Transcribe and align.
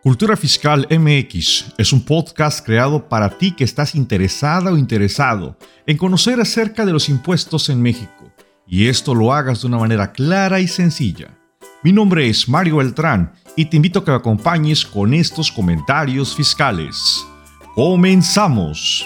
Cultura 0.00 0.36
Fiscal 0.36 0.86
MX 0.90 1.74
es 1.76 1.92
un 1.92 2.04
podcast 2.04 2.64
creado 2.64 3.08
para 3.08 3.36
ti 3.36 3.50
que 3.50 3.64
estás 3.64 3.96
interesada 3.96 4.70
o 4.70 4.78
interesado 4.78 5.56
en 5.86 5.96
conocer 5.96 6.40
acerca 6.40 6.86
de 6.86 6.92
los 6.92 7.08
impuestos 7.08 7.68
en 7.68 7.82
México 7.82 8.32
y 8.64 8.86
esto 8.86 9.12
lo 9.12 9.32
hagas 9.32 9.60
de 9.60 9.66
una 9.66 9.78
manera 9.78 10.12
clara 10.12 10.60
y 10.60 10.68
sencilla. 10.68 11.36
Mi 11.82 11.90
nombre 11.90 12.28
es 12.28 12.48
Mario 12.48 12.76
Beltrán 12.76 13.32
y 13.56 13.64
te 13.64 13.76
invito 13.76 13.98
a 13.98 14.04
que 14.04 14.12
me 14.12 14.16
acompañes 14.18 14.86
con 14.86 15.12
estos 15.14 15.50
comentarios 15.50 16.32
fiscales. 16.32 17.26
¡Comenzamos! 17.74 19.04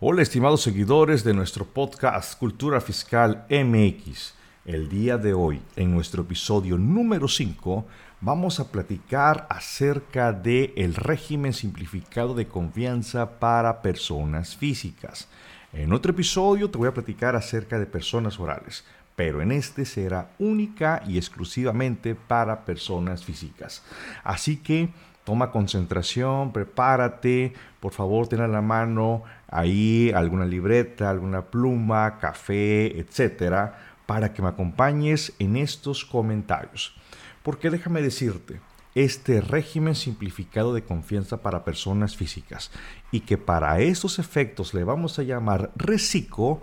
Hola 0.00 0.20
estimados 0.20 0.62
seguidores 0.62 1.22
de 1.22 1.32
nuestro 1.32 1.64
podcast 1.64 2.36
Cultura 2.36 2.80
Fiscal 2.80 3.46
MX. 3.48 4.34
El 4.64 4.88
día 4.88 5.16
de 5.16 5.34
hoy, 5.34 5.60
en 5.74 5.92
nuestro 5.92 6.22
episodio 6.22 6.78
número 6.78 7.26
5, 7.26 7.84
vamos 8.22 8.60
a 8.60 8.70
platicar 8.70 9.48
acerca 9.50 10.32
del 10.32 10.72
el 10.76 10.94
régimen 10.94 11.52
simplificado 11.52 12.34
de 12.34 12.46
confianza 12.46 13.40
para 13.40 13.82
personas 13.82 14.56
físicas. 14.56 15.28
En 15.72 15.92
otro 15.92 16.12
episodio 16.12 16.70
te 16.70 16.78
voy 16.78 16.86
a 16.86 16.94
platicar 16.94 17.34
acerca 17.34 17.80
de 17.80 17.86
personas 17.86 18.38
orales, 18.38 18.84
pero 19.16 19.42
en 19.42 19.50
este 19.50 19.84
será 19.84 20.30
única 20.38 21.02
y 21.04 21.18
exclusivamente 21.18 22.14
para 22.14 22.64
personas 22.64 23.24
físicas. 23.24 23.82
Así 24.22 24.58
que 24.58 24.90
toma 25.24 25.50
concentración, 25.50 26.52
prepárate, 26.52 27.54
por 27.80 27.92
favor 27.92 28.28
ten 28.28 28.40
a 28.40 28.46
la 28.46 28.62
mano 28.62 29.24
ahí 29.48 30.12
alguna 30.14 30.44
libreta, 30.44 31.10
alguna 31.10 31.42
pluma, 31.42 32.18
café, 32.18 33.00
etcétera, 33.00 33.96
para 34.06 34.32
que 34.32 34.42
me 34.42 34.48
acompañes 34.48 35.32
en 35.40 35.56
estos 35.56 36.04
comentarios. 36.04 37.01
Porque 37.42 37.70
déjame 37.70 38.02
decirte, 38.02 38.60
este 38.94 39.40
régimen 39.40 39.94
simplificado 39.94 40.74
de 40.74 40.82
confianza 40.82 41.38
para 41.38 41.64
personas 41.64 42.16
físicas 42.16 42.70
y 43.10 43.20
que 43.20 43.38
para 43.38 43.80
estos 43.80 44.18
efectos 44.18 44.74
le 44.74 44.84
vamos 44.84 45.18
a 45.18 45.22
llamar 45.22 45.70
RECICO, 45.76 46.60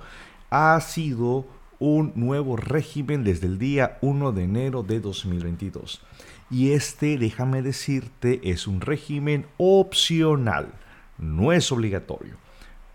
ha 0.50 0.80
sido 0.82 1.48
un 1.80 2.12
nuevo 2.16 2.56
régimen 2.58 3.24
desde 3.24 3.48
el 3.48 3.58
día 3.58 3.98
1 4.02 4.32
de 4.32 4.44
enero 4.44 4.84
de 4.84 5.00
2022. 5.00 6.02
Y 6.52 6.72
este, 6.72 7.18
déjame 7.18 7.62
decirte, 7.62 8.42
es 8.44 8.68
un 8.68 8.82
régimen 8.82 9.46
opcional, 9.58 10.74
no 11.18 11.52
es 11.54 11.72
obligatorio. 11.72 12.36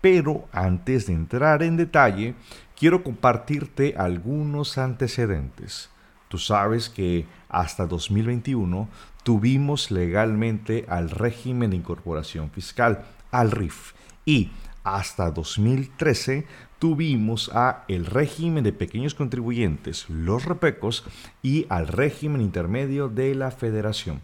Pero 0.01 0.47
antes 0.51 1.07
de 1.07 1.13
entrar 1.13 1.63
en 1.63 1.77
detalle, 1.77 2.35
quiero 2.77 3.03
compartirte 3.03 3.95
algunos 3.97 4.77
antecedentes. 4.77 5.89
Tú 6.35 6.39
sabes 6.39 6.89
que 6.89 7.25
hasta 7.47 7.87
2021 7.87 8.89
tuvimos 9.23 9.89
legalmente 9.89 10.85
al 10.89 11.09
régimen 11.09 11.69
de 11.69 11.77
incorporación 11.77 12.51
fiscal, 12.51 13.05
al 13.31 13.51
RIF, 13.51 13.93
y 14.25 14.51
hasta 14.83 15.31
2013 15.31 16.45
tuvimos 16.77 17.49
a 17.53 17.85
el 17.87 18.05
régimen 18.05 18.65
de 18.65 18.73
pequeños 18.73 19.15
contribuyentes, 19.15 20.09
los 20.09 20.43
repecos, 20.43 21.05
y 21.41 21.67
al 21.69 21.87
régimen 21.87 22.41
intermedio 22.41 23.07
de 23.07 23.33
la 23.33 23.49
federación. 23.49 24.19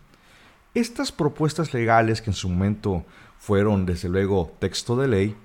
Estas 0.74 1.14
propuestas 1.14 1.74
legales 1.74 2.22
que 2.22 2.32
en 2.32 2.36
su 2.36 2.50
momento 2.50 3.06
fueron 3.40 3.86
desde 3.86 4.10
luego 4.10 4.52
texto 4.60 4.98
de 4.98 5.08
ley, 5.08 5.36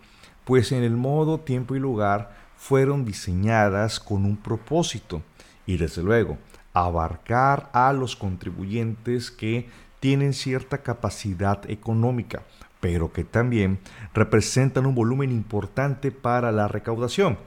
pues 0.45 0.73
en 0.73 0.83
el 0.83 0.97
modo, 0.97 1.39
tiempo 1.39 1.77
y 1.77 1.79
lugar 1.79 2.35
fueron 2.57 3.05
diseñadas 3.05 4.01
con 4.01 4.25
un 4.25 4.37
propósito 4.37 5.23
y 5.67 5.77
desde 5.77 6.03
luego 6.03 6.39
abarcar 6.85 7.71
a 7.73 7.95
los 7.95 8.17
contribuyentes 8.17 9.31
que 9.31 9.67
tienen 9.99 10.35
cierta 10.35 10.83
capacidad 10.83 11.69
económica, 11.71 12.43
pero 12.81 13.15
que 13.15 13.25
también 13.25 13.79
representan 14.13 14.85
un 14.85 14.95
volumen 14.95 15.33
importante 15.33 16.13
para 16.13 16.53
la 16.53 16.69
recaudación. 16.69 17.39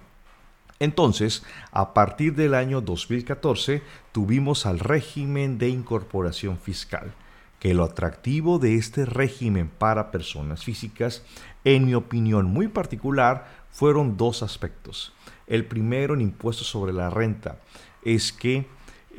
Entonces, 0.80 1.44
a 1.72 1.94
partir 1.94 2.34
del 2.34 2.56
año 2.56 2.82
2014, 2.82 3.84
tuvimos 4.12 4.66
al 4.66 4.80
régimen 4.80 5.60
de 5.60 5.70
incorporación 5.70 6.58
fiscal, 6.58 7.14
que 7.60 7.76
lo 7.76 7.84
atractivo 7.84 8.58
de 8.58 8.78
este 8.78 9.06
régimen 9.06 9.70
para 9.70 10.10
personas 10.10 10.64
físicas, 10.64 11.24
en 11.66 11.86
mi 11.86 11.94
opinión 11.94 12.48
muy 12.48 12.68
particular, 12.68 13.46
fueron 13.70 14.18
dos 14.18 14.42
aspectos. 14.42 15.14
El 15.46 15.66
primero 15.66 16.16
en 16.16 16.22
impuestos 16.22 16.66
sobre 16.66 16.94
la 16.94 17.12
renta 17.12 17.60
es 18.04 18.32
que 18.32 18.66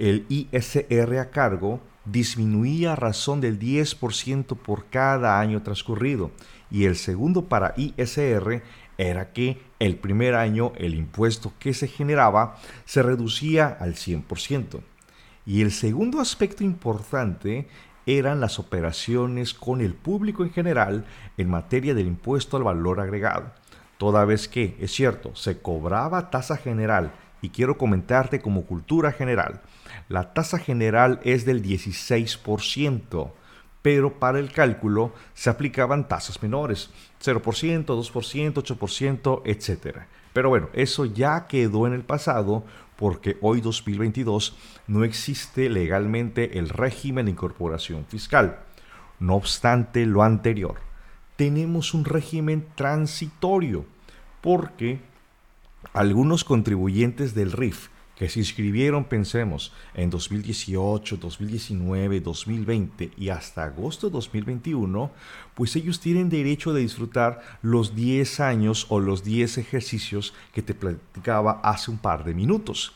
el 0.00 0.24
ISR 0.30 1.18
a 1.18 1.30
cargo 1.30 1.80
disminuía 2.06 2.94
a 2.94 2.96
razón 2.96 3.40
del 3.40 3.58
10% 3.58 4.56
por 4.56 4.86
cada 4.86 5.38
año 5.38 5.62
transcurrido. 5.62 6.30
Y 6.70 6.86
el 6.86 6.96
segundo 6.96 7.44
para 7.44 7.74
ISR 7.76 8.62
era 8.96 9.32
que 9.32 9.60
el 9.78 9.96
primer 9.96 10.34
año 10.34 10.72
el 10.76 10.94
impuesto 10.94 11.52
que 11.58 11.74
se 11.74 11.86
generaba 11.86 12.56
se 12.86 13.02
reducía 13.02 13.68
al 13.68 13.94
100%. 13.94 14.80
Y 15.44 15.60
el 15.60 15.70
segundo 15.70 16.20
aspecto 16.20 16.64
importante 16.64 17.68
eran 18.06 18.40
las 18.40 18.58
operaciones 18.58 19.52
con 19.52 19.82
el 19.82 19.94
público 19.94 20.42
en 20.42 20.50
general 20.50 21.04
en 21.36 21.50
materia 21.50 21.94
del 21.94 22.06
impuesto 22.06 22.56
al 22.56 22.62
valor 22.62 23.00
agregado. 23.00 23.52
Toda 23.98 24.24
vez 24.24 24.48
que, 24.48 24.76
es 24.80 24.92
cierto, 24.92 25.36
se 25.36 25.60
cobraba 25.60 26.30
tasa 26.30 26.56
general, 26.56 27.12
y 27.42 27.50
quiero 27.50 27.78
comentarte 27.78 28.40
como 28.40 28.64
cultura 28.64 29.12
general, 29.12 29.60
la 30.08 30.32
tasa 30.34 30.58
general 30.58 31.20
es 31.24 31.44
del 31.44 31.62
16%, 31.62 33.32
pero 33.82 34.18
para 34.18 34.38
el 34.38 34.52
cálculo 34.52 35.12
se 35.34 35.50
aplicaban 35.50 36.08
tasas 36.08 36.42
menores, 36.42 36.90
0%, 37.22 37.84
2%, 37.84 38.52
8%, 38.54 39.42
etc. 39.44 39.98
Pero 40.32 40.48
bueno, 40.48 40.68
eso 40.72 41.04
ya 41.04 41.46
quedó 41.46 41.86
en 41.86 41.92
el 41.92 42.02
pasado 42.02 42.64
porque 42.96 43.38
hoy 43.40 43.60
2022 43.60 44.56
no 44.86 45.04
existe 45.04 45.70
legalmente 45.70 46.58
el 46.58 46.68
régimen 46.68 47.26
de 47.26 47.32
incorporación 47.32 48.04
fiscal. 48.06 48.58
No 49.18 49.36
obstante 49.36 50.04
lo 50.06 50.22
anterior, 50.22 50.76
tenemos 51.36 51.94
un 51.94 52.04
régimen 52.04 52.66
transitorio, 52.74 53.86
porque 54.40 55.00
algunos 55.92 56.44
contribuyentes 56.44 57.34
del 57.34 57.52
RIF 57.52 57.88
que 58.20 58.28
se 58.28 58.40
inscribieron, 58.40 59.04
pensemos, 59.04 59.72
en 59.94 60.10
2018, 60.10 61.16
2019, 61.16 62.20
2020 62.20 63.12
y 63.16 63.30
hasta 63.30 63.64
agosto 63.64 64.08
de 64.08 64.12
2021, 64.12 65.10
pues 65.54 65.74
ellos 65.74 66.00
tienen 66.00 66.28
derecho 66.28 66.74
de 66.74 66.82
disfrutar 66.82 67.40
los 67.62 67.94
10 67.94 68.40
años 68.40 68.84
o 68.90 69.00
los 69.00 69.24
10 69.24 69.56
ejercicios 69.56 70.34
que 70.52 70.60
te 70.60 70.74
platicaba 70.74 71.62
hace 71.64 71.90
un 71.90 71.96
par 71.96 72.24
de 72.24 72.34
minutos. 72.34 72.92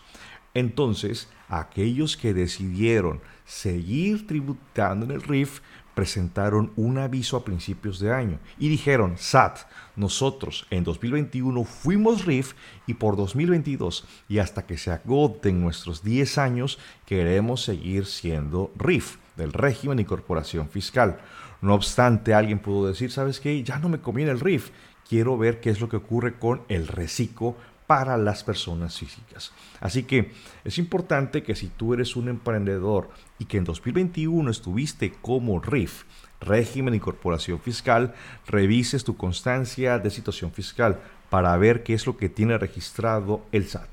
Entonces, 0.53 1.31
aquellos 1.49 2.19
que 2.19 2.35
decidieron 2.35 3.23
seguir 3.47 4.27
tributando 4.27 5.06
en 5.06 5.12
el 5.12 5.23
RIF 5.23 5.61
presentaron 5.94 6.72
un 6.77 6.99
aviso 6.99 7.37
a 7.37 7.44
principios 7.44 7.99
de 8.00 8.12
año 8.12 8.38
y 8.59 8.69
dijeron, 8.69 9.15
SAT, 9.16 9.59
nosotros 9.97 10.66
en 10.71 10.84
2021 10.84 11.65
fuimos 11.65 12.25
RIF 12.25 12.55
y 12.87 12.94
por 12.94 13.16
2022 13.16 14.06
y 14.28 14.38
hasta 14.38 14.66
que 14.66 14.77
se 14.77 14.91
agoten 14.91 15.62
nuestros 15.62 16.03
10 16.03 16.38
años 16.38 16.78
queremos 17.06 17.62
seguir 17.62 18.06
siendo 18.06 18.72
RIF 18.77 19.16
del 19.37 19.53
régimen 19.53 19.97
de 19.97 20.03
incorporación 20.03 20.69
fiscal. 20.69 21.19
No 21.60 21.75
obstante, 21.75 22.34
alguien 22.34 22.59
pudo 22.59 22.88
decir, 22.88 23.11
¿sabes 23.11 23.41
qué? 23.41 23.62
Ya 23.62 23.78
no 23.78 23.88
me 23.88 24.00
conviene 24.00 24.32
el 24.32 24.41
RIF. 24.41 24.71
Quiero 25.09 25.38
ver 25.38 25.61
qué 25.61 25.71
es 25.71 25.81
lo 25.81 25.88
que 25.88 25.97
ocurre 25.97 26.38
con 26.38 26.62
el 26.69 26.88
reciclo 26.88 27.56
para 27.87 28.17
las 28.17 28.45
personas 28.45 28.99
físicas. 28.99 29.53
Así 29.81 30.05
que 30.05 30.33
es 30.65 30.78
importante 30.78 31.43
que 31.43 31.55
si 31.55 31.69
tú 31.69 31.95
eres 31.95 32.17
un 32.17 32.28
emprendedor 32.28 33.11
y 33.39 33.45
que 33.45 33.59
en 33.59 33.65
2021 33.65 34.50
estuviste 34.50 35.12
como 35.20 35.61
RIF, 35.61 36.05
régimen 36.41 36.93
de 36.93 36.97
incorporación 36.97 37.61
fiscal, 37.61 38.14
revises 38.47 39.05
tu 39.05 39.17
constancia 39.17 39.99
de 39.99 40.11
situación 40.11 40.53
fiscal 40.53 41.00
para 41.31 41.56
ver 41.56 41.82
qué 41.82 41.94
es 41.94 42.06
lo 42.06 42.17
que 42.17 42.29
tiene 42.29 42.58
registrado 42.58 43.44
el 43.53 43.67
SAT. 43.67 43.91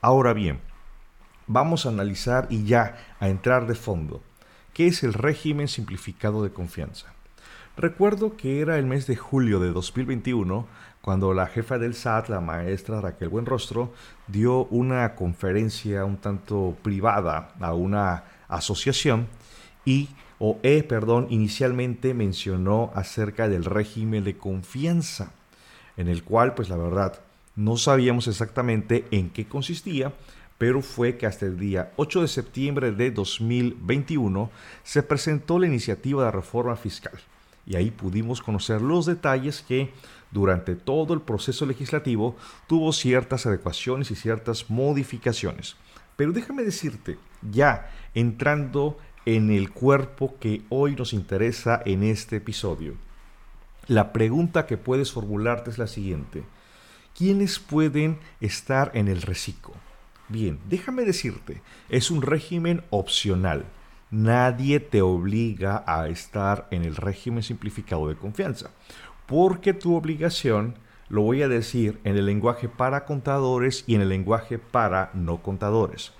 Ahora 0.00 0.32
bien, 0.32 0.60
vamos 1.46 1.86
a 1.86 1.88
analizar 1.88 2.46
y 2.50 2.64
ya 2.64 2.96
a 3.20 3.28
entrar 3.28 3.66
de 3.66 3.74
fondo. 3.74 4.22
¿Qué 4.74 4.86
es 4.86 5.02
el 5.02 5.12
régimen 5.12 5.66
simplificado 5.66 6.44
de 6.44 6.50
confianza? 6.50 7.12
Recuerdo 7.76 8.36
que 8.36 8.60
era 8.60 8.76
el 8.78 8.86
mes 8.86 9.06
de 9.06 9.16
julio 9.16 9.60
de 9.60 9.70
2021 9.70 10.66
cuando 11.08 11.32
la 11.32 11.46
jefa 11.46 11.78
del 11.78 11.94
SAT, 11.94 12.28
la 12.28 12.42
maestra 12.42 13.00
Raquel 13.00 13.30
Buenrostro, 13.30 13.94
dio 14.26 14.66
una 14.66 15.14
conferencia 15.14 16.04
un 16.04 16.18
tanto 16.18 16.76
privada 16.82 17.54
a 17.60 17.72
una 17.72 18.24
asociación 18.46 19.26
y 19.86 20.10
o 20.38 20.58
E, 20.62 20.82
perdón, 20.82 21.26
inicialmente 21.30 22.12
mencionó 22.12 22.92
acerca 22.94 23.48
del 23.48 23.64
régimen 23.64 24.22
de 24.22 24.36
confianza, 24.36 25.32
en 25.96 26.08
el 26.08 26.24
cual, 26.24 26.52
pues 26.52 26.68
la 26.68 26.76
verdad, 26.76 27.18
no 27.56 27.78
sabíamos 27.78 28.28
exactamente 28.28 29.06
en 29.10 29.30
qué 29.30 29.46
consistía, 29.48 30.12
pero 30.58 30.82
fue 30.82 31.16
que 31.16 31.24
hasta 31.24 31.46
el 31.46 31.58
día 31.58 31.90
8 31.96 32.20
de 32.20 32.28
septiembre 32.28 32.92
de 32.92 33.12
2021 33.12 34.50
se 34.82 35.02
presentó 35.02 35.58
la 35.58 35.68
iniciativa 35.68 36.26
de 36.26 36.32
reforma 36.32 36.76
fiscal. 36.76 37.18
Y 37.64 37.76
ahí 37.76 37.90
pudimos 37.90 38.42
conocer 38.42 38.82
los 38.82 39.06
detalles 39.06 39.62
que 39.62 39.90
durante 40.30 40.74
todo 40.74 41.14
el 41.14 41.20
proceso 41.20 41.66
legislativo 41.66 42.36
tuvo 42.66 42.92
ciertas 42.92 43.46
adecuaciones 43.46 44.10
y 44.10 44.14
ciertas 44.14 44.70
modificaciones. 44.70 45.76
Pero 46.16 46.32
déjame 46.32 46.64
decirte, 46.64 47.18
ya 47.50 47.90
entrando 48.14 48.98
en 49.24 49.50
el 49.50 49.70
cuerpo 49.70 50.36
que 50.40 50.62
hoy 50.68 50.96
nos 50.96 51.12
interesa 51.12 51.80
en 51.84 52.02
este 52.02 52.36
episodio, 52.36 52.94
la 53.86 54.12
pregunta 54.12 54.66
que 54.66 54.76
puedes 54.76 55.12
formularte 55.12 55.70
es 55.70 55.78
la 55.78 55.86
siguiente. 55.86 56.44
¿Quiénes 57.16 57.58
pueden 57.58 58.18
estar 58.40 58.90
en 58.94 59.08
el 59.08 59.22
reciclo? 59.22 59.74
Bien, 60.28 60.58
déjame 60.68 61.04
decirte, 61.04 61.62
es 61.88 62.10
un 62.10 62.20
régimen 62.20 62.82
opcional. 62.90 63.64
Nadie 64.10 64.80
te 64.80 65.02
obliga 65.02 65.84
a 65.86 66.08
estar 66.08 66.68
en 66.70 66.84
el 66.84 66.96
régimen 66.96 67.42
simplificado 67.42 68.08
de 68.08 68.16
confianza, 68.16 68.70
porque 69.28 69.74
tu 69.74 69.94
obligación, 69.94 70.74
lo 71.10 71.20
voy 71.20 71.42
a 71.42 71.48
decir 71.48 72.00
en 72.04 72.16
el 72.16 72.24
lenguaje 72.24 72.66
para 72.66 73.04
contadores 73.04 73.84
y 73.86 73.94
en 73.94 74.00
el 74.00 74.08
lenguaje 74.08 74.58
para 74.58 75.10
no 75.12 75.42
contadores. 75.42 76.14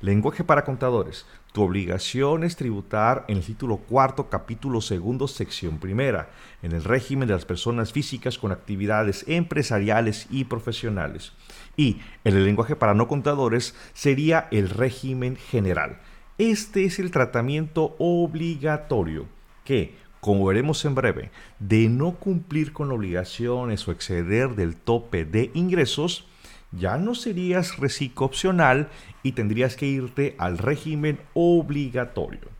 Lenguaje 0.00 0.44
para 0.44 0.64
contadores. 0.64 1.26
Tu 1.52 1.60
obligación 1.60 2.44
es 2.44 2.54
tributar 2.54 3.24
en 3.26 3.38
el 3.38 3.44
título 3.44 3.78
cuarto, 3.78 4.30
capítulo 4.30 4.80
segundo, 4.80 5.26
sección 5.26 5.78
primera, 5.78 6.30
en 6.62 6.70
el 6.70 6.84
régimen 6.84 7.26
de 7.26 7.34
las 7.34 7.44
personas 7.44 7.92
físicas 7.92 8.38
con 8.38 8.52
actividades 8.52 9.24
empresariales 9.26 10.28
y 10.30 10.44
profesionales. 10.44 11.32
Y 11.76 12.00
en 12.22 12.36
el 12.36 12.44
lenguaje 12.44 12.76
para 12.76 12.94
no 12.94 13.08
contadores 13.08 13.74
sería 13.92 14.46
el 14.52 14.70
régimen 14.70 15.34
general. 15.34 15.98
Este 16.38 16.84
es 16.84 17.00
el 17.00 17.10
tratamiento 17.10 17.96
obligatorio 17.98 19.26
que, 19.64 19.96
como 20.22 20.46
veremos 20.46 20.84
en 20.84 20.94
breve, 20.94 21.32
de 21.58 21.88
no 21.88 22.12
cumplir 22.12 22.72
con 22.72 22.92
obligaciones 22.92 23.88
o 23.88 23.90
exceder 23.90 24.54
del 24.54 24.76
tope 24.76 25.24
de 25.24 25.50
ingresos, 25.52 26.28
ya 26.70 26.96
no 26.96 27.16
serías 27.16 27.78
reciclo 27.78 28.26
opcional 28.26 28.88
y 29.24 29.32
tendrías 29.32 29.74
que 29.74 29.86
irte 29.86 30.36
al 30.38 30.58
régimen 30.58 31.18
obligatorio. 31.34 32.50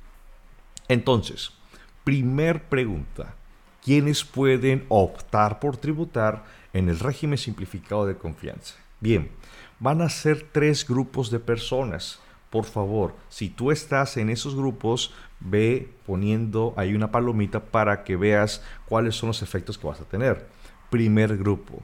Entonces, 0.89 1.53
primer 2.03 2.65
pregunta, 2.65 3.37
¿quiénes 3.81 4.25
pueden 4.25 4.85
optar 4.89 5.61
por 5.61 5.77
tributar 5.77 6.43
en 6.73 6.89
el 6.89 6.99
régimen 6.99 7.39
simplificado 7.39 8.07
de 8.07 8.17
confianza? 8.17 8.75
Bien, 8.99 9.31
van 9.79 10.03
a 10.03 10.09
ser 10.09 10.49
tres 10.51 10.85
grupos 10.85 11.31
de 11.31 11.39
personas. 11.39 12.19
Por 12.53 12.67
favor, 12.67 13.17
si 13.31 13.49
tú 13.49 13.71
estás 13.71 14.19
en 14.19 14.29
esos 14.29 14.55
grupos, 14.55 15.15
ve 15.41 15.89
poniendo 16.05 16.75
ahí 16.77 16.95
una 16.95 17.11
palomita 17.11 17.61
para 17.65 18.05
que 18.05 18.15
veas 18.15 18.63
cuáles 18.85 19.15
son 19.15 19.29
los 19.29 19.41
efectos 19.41 19.79
que 19.79 19.87
vas 19.87 20.03
a 20.03 20.05
tener. 20.05 20.47
Primer 20.91 21.39
grupo, 21.39 21.83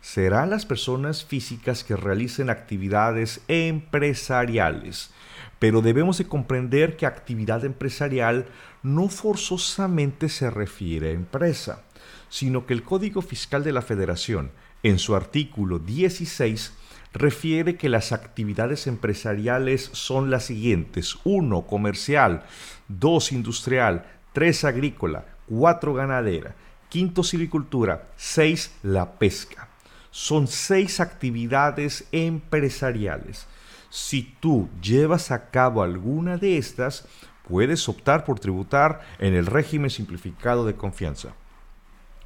serán 0.00 0.48
las 0.48 0.64
personas 0.64 1.22
físicas 1.22 1.84
que 1.84 1.96
realicen 1.96 2.48
actividades 2.48 3.42
empresariales. 3.46 5.10
Pero 5.58 5.82
debemos 5.82 6.16
de 6.16 6.26
comprender 6.26 6.96
que 6.96 7.04
actividad 7.04 7.66
empresarial 7.66 8.46
no 8.82 9.10
forzosamente 9.10 10.30
se 10.30 10.48
refiere 10.48 11.10
a 11.10 11.12
empresa, 11.12 11.82
sino 12.30 12.64
que 12.64 12.72
el 12.72 12.84
Código 12.84 13.20
Fiscal 13.20 13.62
de 13.64 13.72
la 13.72 13.82
Federación, 13.82 14.50
en 14.82 14.98
su 14.98 15.14
artículo 15.14 15.78
16, 15.78 16.72
refiere 17.18 17.76
que 17.76 17.88
las 17.88 18.12
actividades 18.12 18.86
empresariales 18.86 19.90
son 19.92 20.30
las 20.30 20.44
siguientes. 20.44 21.16
1. 21.24 21.62
Comercial. 21.66 22.44
2. 22.88 23.32
Industrial. 23.32 24.04
3. 24.32 24.64
Agrícola. 24.64 25.24
4. 25.48 25.94
Ganadera. 25.94 26.54
5. 26.90 27.22
Silvicultura. 27.22 28.08
6. 28.16 28.72
La 28.82 29.18
pesca 29.18 29.68
son 30.16 30.46
seis 30.46 31.00
actividades 31.00 32.06
empresariales. 32.10 33.46
Si 33.90 34.22
tú 34.40 34.70
llevas 34.80 35.30
a 35.30 35.50
cabo 35.50 35.82
alguna 35.82 36.38
de 36.38 36.56
estas, 36.56 37.06
puedes 37.46 37.86
optar 37.86 38.24
por 38.24 38.40
tributar 38.40 39.02
en 39.18 39.34
el 39.34 39.44
régimen 39.44 39.90
simplificado 39.90 40.64
de 40.64 40.74
confianza. 40.74 41.34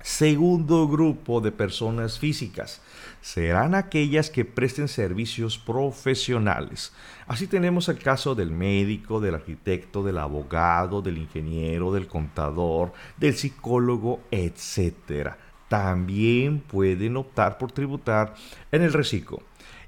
Segundo 0.02 0.88
grupo 0.88 1.40
de 1.40 1.52
personas 1.52 2.18
físicas 2.18 2.80
serán 3.20 3.74
aquellas 3.74 4.30
que 4.30 4.46
presten 4.46 4.88
servicios 4.88 5.58
profesionales. 5.58 6.92
Así 7.26 7.46
tenemos 7.46 7.88
el 7.88 7.98
caso 7.98 8.34
del 8.34 8.50
médico, 8.50 9.20
del 9.20 9.34
arquitecto, 9.34 10.02
del 10.02 10.18
abogado, 10.18 11.02
del 11.02 11.18
ingeniero, 11.18 11.92
del 11.92 12.06
contador, 12.06 12.92
del 13.18 13.36
psicólogo, 13.36 14.20
etc 14.30 15.36
también 15.70 16.58
pueden 16.58 17.16
optar 17.16 17.56
por 17.56 17.70
tributar 17.70 18.34
en 18.72 18.82
el 18.82 18.92
reciclo. 18.92 19.40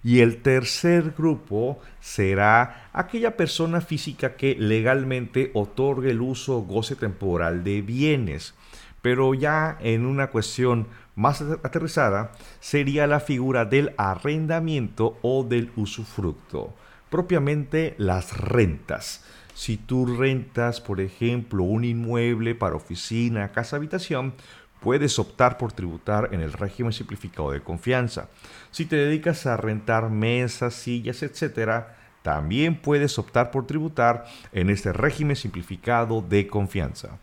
Y 0.04 0.20
el 0.20 0.40
tercer 0.40 1.12
grupo 1.18 1.80
será 1.98 2.88
aquella 2.92 3.36
persona 3.36 3.80
física 3.80 4.36
que 4.36 4.54
legalmente 4.54 5.50
otorgue 5.54 6.12
el 6.12 6.20
uso 6.20 6.58
o 6.58 6.62
goce 6.62 6.94
temporal 6.94 7.64
de 7.64 7.82
bienes. 7.82 8.54
Pero 9.02 9.34
ya 9.34 9.76
en 9.80 10.06
una 10.06 10.28
cuestión 10.28 10.86
más 11.14 11.42
aterrizada 11.42 12.32
sería 12.60 13.06
la 13.06 13.20
figura 13.20 13.64
del 13.64 13.92
arrendamiento 13.98 15.18
o 15.22 15.44
del 15.44 15.70
usufructo, 15.76 16.72
propiamente 17.10 17.94
las 17.98 18.38
rentas. 18.38 19.24
Si 19.54 19.76
tú 19.76 20.06
rentas, 20.06 20.80
por 20.80 21.00
ejemplo, 21.00 21.62
un 21.64 21.84
inmueble 21.84 22.54
para 22.54 22.76
oficina, 22.76 23.52
casa, 23.52 23.76
habitación, 23.76 24.32
puedes 24.80 25.18
optar 25.18 25.58
por 25.58 25.72
tributar 25.72 26.30
en 26.32 26.40
el 26.40 26.52
régimen 26.52 26.92
simplificado 26.92 27.50
de 27.50 27.60
confianza. 27.60 28.28
Si 28.70 28.86
te 28.86 28.96
dedicas 28.96 29.46
a 29.46 29.56
rentar 29.56 30.10
mesas, 30.10 30.74
sillas, 30.74 31.22
etc., 31.22 31.84
también 32.22 32.80
puedes 32.80 33.18
optar 33.18 33.50
por 33.50 33.66
tributar 33.66 34.26
en 34.52 34.70
este 34.70 34.92
régimen 34.92 35.36
simplificado 35.36 36.22
de 36.22 36.46
confianza. 36.46 37.18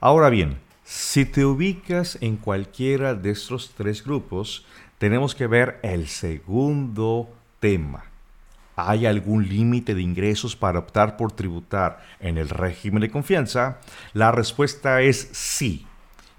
Ahora 0.00 0.30
bien, 0.30 0.58
si 0.88 1.24
te 1.24 1.44
ubicas 1.44 2.16
en 2.20 2.36
cualquiera 2.36 3.16
de 3.16 3.30
estos 3.30 3.72
tres 3.76 4.04
grupos, 4.04 4.64
tenemos 4.98 5.34
que 5.34 5.48
ver 5.48 5.80
el 5.82 6.06
segundo 6.06 7.28
tema. 7.58 8.04
¿Hay 8.76 9.04
algún 9.04 9.48
límite 9.48 9.96
de 9.96 10.02
ingresos 10.02 10.54
para 10.54 10.78
optar 10.78 11.16
por 11.16 11.32
tributar 11.32 12.06
en 12.20 12.38
el 12.38 12.48
régimen 12.48 13.00
de 13.00 13.10
confianza? 13.10 13.80
La 14.12 14.30
respuesta 14.30 15.02
es 15.02 15.28
sí 15.32 15.88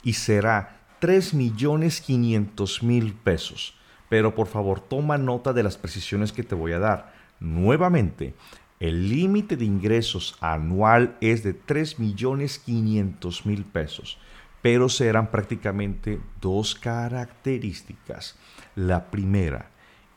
y 0.01 0.13
será 0.13 0.77
3.500.000 1.01 3.15
pesos. 3.21 3.73
Pero 4.07 4.33
por 4.33 4.47
favor, 4.47 4.79
toma 4.79 5.17
nota 5.17 5.51
de 5.51 5.63
las 5.63 5.77
precisiones 5.77 6.31
que 6.31 6.43
te 6.43 6.55
voy 6.55 6.71
a 6.71 6.79
dar. 6.79 7.13
Nuevamente, 7.41 8.33
el 8.79 9.09
límite 9.09 9.57
de 9.57 9.65
ingresos 9.65 10.37
anual 10.39 11.17
es 11.19 11.43
de 11.43 11.59
3.500.000 11.59 13.65
pesos, 13.65 14.17
pero 14.61 14.89
serán 14.89 15.31
prácticamente 15.31 16.19
dos 16.41 16.75
características. 16.75 18.35
La 18.75 19.05
primera, 19.05 19.69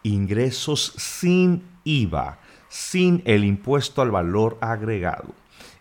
ingresos 0.03 0.95
sin 0.97 1.63
IVA, 1.85 2.39
sin 2.69 3.23
el 3.27 3.45
impuesto 3.45 4.03
al 4.03 4.11
valor 4.11 4.59
agregado. 4.61 5.35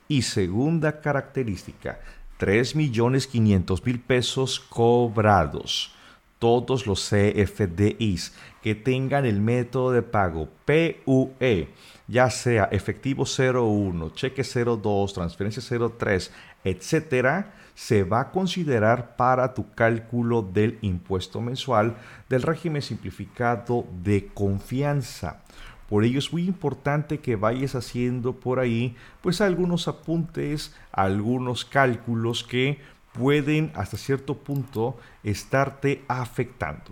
Y 0.07 0.23
segunda 0.23 1.01
característica, 1.01 1.99
3 2.37 2.75
millones 2.75 3.27
500 3.27 3.85
mil 3.85 3.99
pesos 3.99 4.59
cobrados. 4.59 5.93
Todos 6.39 6.87
los 6.87 7.09
CFDIs 7.09 8.33
que 8.63 8.73
tengan 8.73 9.25
el 9.25 9.41
método 9.41 9.91
de 9.91 10.01
pago 10.01 10.47
PUE, 10.65 11.67
ya 12.07 12.29
sea 12.29 12.69
efectivo 12.71 13.25
01, 13.25 14.11
cheque 14.11 14.43
02, 14.43 15.13
transferencia 15.13 15.61
03, 15.97 16.31
etcétera, 16.63 17.53
se 17.79 18.03
va 18.03 18.19
a 18.19 18.31
considerar 18.31 19.15
para 19.15 19.53
tu 19.53 19.71
cálculo 19.71 20.41
del 20.41 20.77
impuesto 20.81 21.39
mensual 21.39 21.95
del 22.27 22.41
régimen 22.41 22.81
simplificado 22.81 23.85
de 24.03 24.27
confianza. 24.33 25.43
Por 25.87 26.03
ello 26.03 26.19
es 26.19 26.33
muy 26.33 26.43
importante 26.43 27.21
que 27.21 27.37
vayas 27.37 27.75
haciendo 27.75 28.33
por 28.33 28.59
ahí 28.59 28.97
pues 29.21 29.39
algunos 29.39 29.87
apuntes, 29.87 30.75
algunos 30.91 31.63
cálculos 31.63 32.43
que 32.43 32.81
pueden 33.13 33.71
hasta 33.75 33.95
cierto 33.95 34.35
punto 34.35 34.97
estarte 35.23 36.03
afectando. 36.09 36.91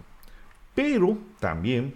Pero 0.74 1.18
también 1.42 1.96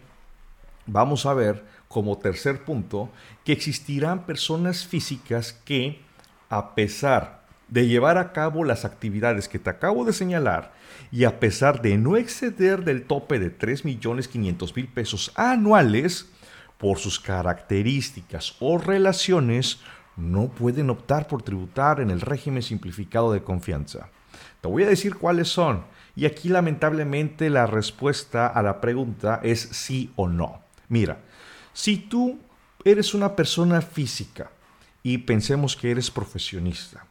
vamos 0.86 1.26
a 1.26 1.34
ver 1.34 1.66
como 1.88 2.18
tercer 2.18 2.66
punto 2.66 3.10
que 3.46 3.54
existirán 3.54 4.26
personas 4.26 4.86
físicas 4.86 5.54
que 5.54 6.02
a 6.50 6.76
pesar 6.76 7.41
de 7.72 7.88
llevar 7.88 8.20
a 8.20 8.34
cabo 8.34 8.64
las 8.64 8.86
actividades 8.86 9.50
que 9.50 9.58
te 9.58 9.72
acabo 9.72 10.06
de 10.06 10.14
señalar 10.14 10.74
y 11.12 11.24
a 11.24 11.40
pesar 11.40 11.82
de 11.82 11.98
no 11.98 12.18
exceder 12.18 12.84
del 12.84 13.04
tope 13.04 13.40
de 13.40 13.58
3.500.000 13.58 14.94
pesos 14.94 15.32
anuales, 15.36 16.30
por 16.82 16.98
sus 16.98 17.20
características 17.20 18.56
o 18.60 18.80
relaciones, 18.80 19.80
no 20.18 20.50
pueden 20.50 20.90
optar 20.90 21.28
por 21.28 21.44
tributar 21.44 22.00
en 22.00 22.10
el 22.10 22.22
régimen 22.22 22.64
simplificado 22.64 23.32
de 23.32 23.44
confianza. 23.44 24.10
Te 24.62 24.68
voy 24.68 24.84
a 24.84 24.90
decir 24.90 25.16
cuáles 25.16 25.48
son. 25.48 25.86
Y 26.16 26.26
aquí 26.26 26.50
lamentablemente 26.50 27.52
la 27.52 27.68
respuesta 27.68 28.48
a 28.48 28.64
la 28.64 28.82
pregunta 28.82 29.40
es 29.44 29.62
sí 29.62 30.12
o 30.16 30.28
no. 30.28 30.62
Mira, 30.90 31.20
si 31.72 31.98
tú 31.98 32.40
eres 32.84 33.14
una 33.14 33.36
persona 33.36 33.82
física 33.82 34.50
y 35.04 35.20
pensemos 35.20 35.76
que 35.76 35.92
eres 35.92 36.10
profesionista, 36.10 37.06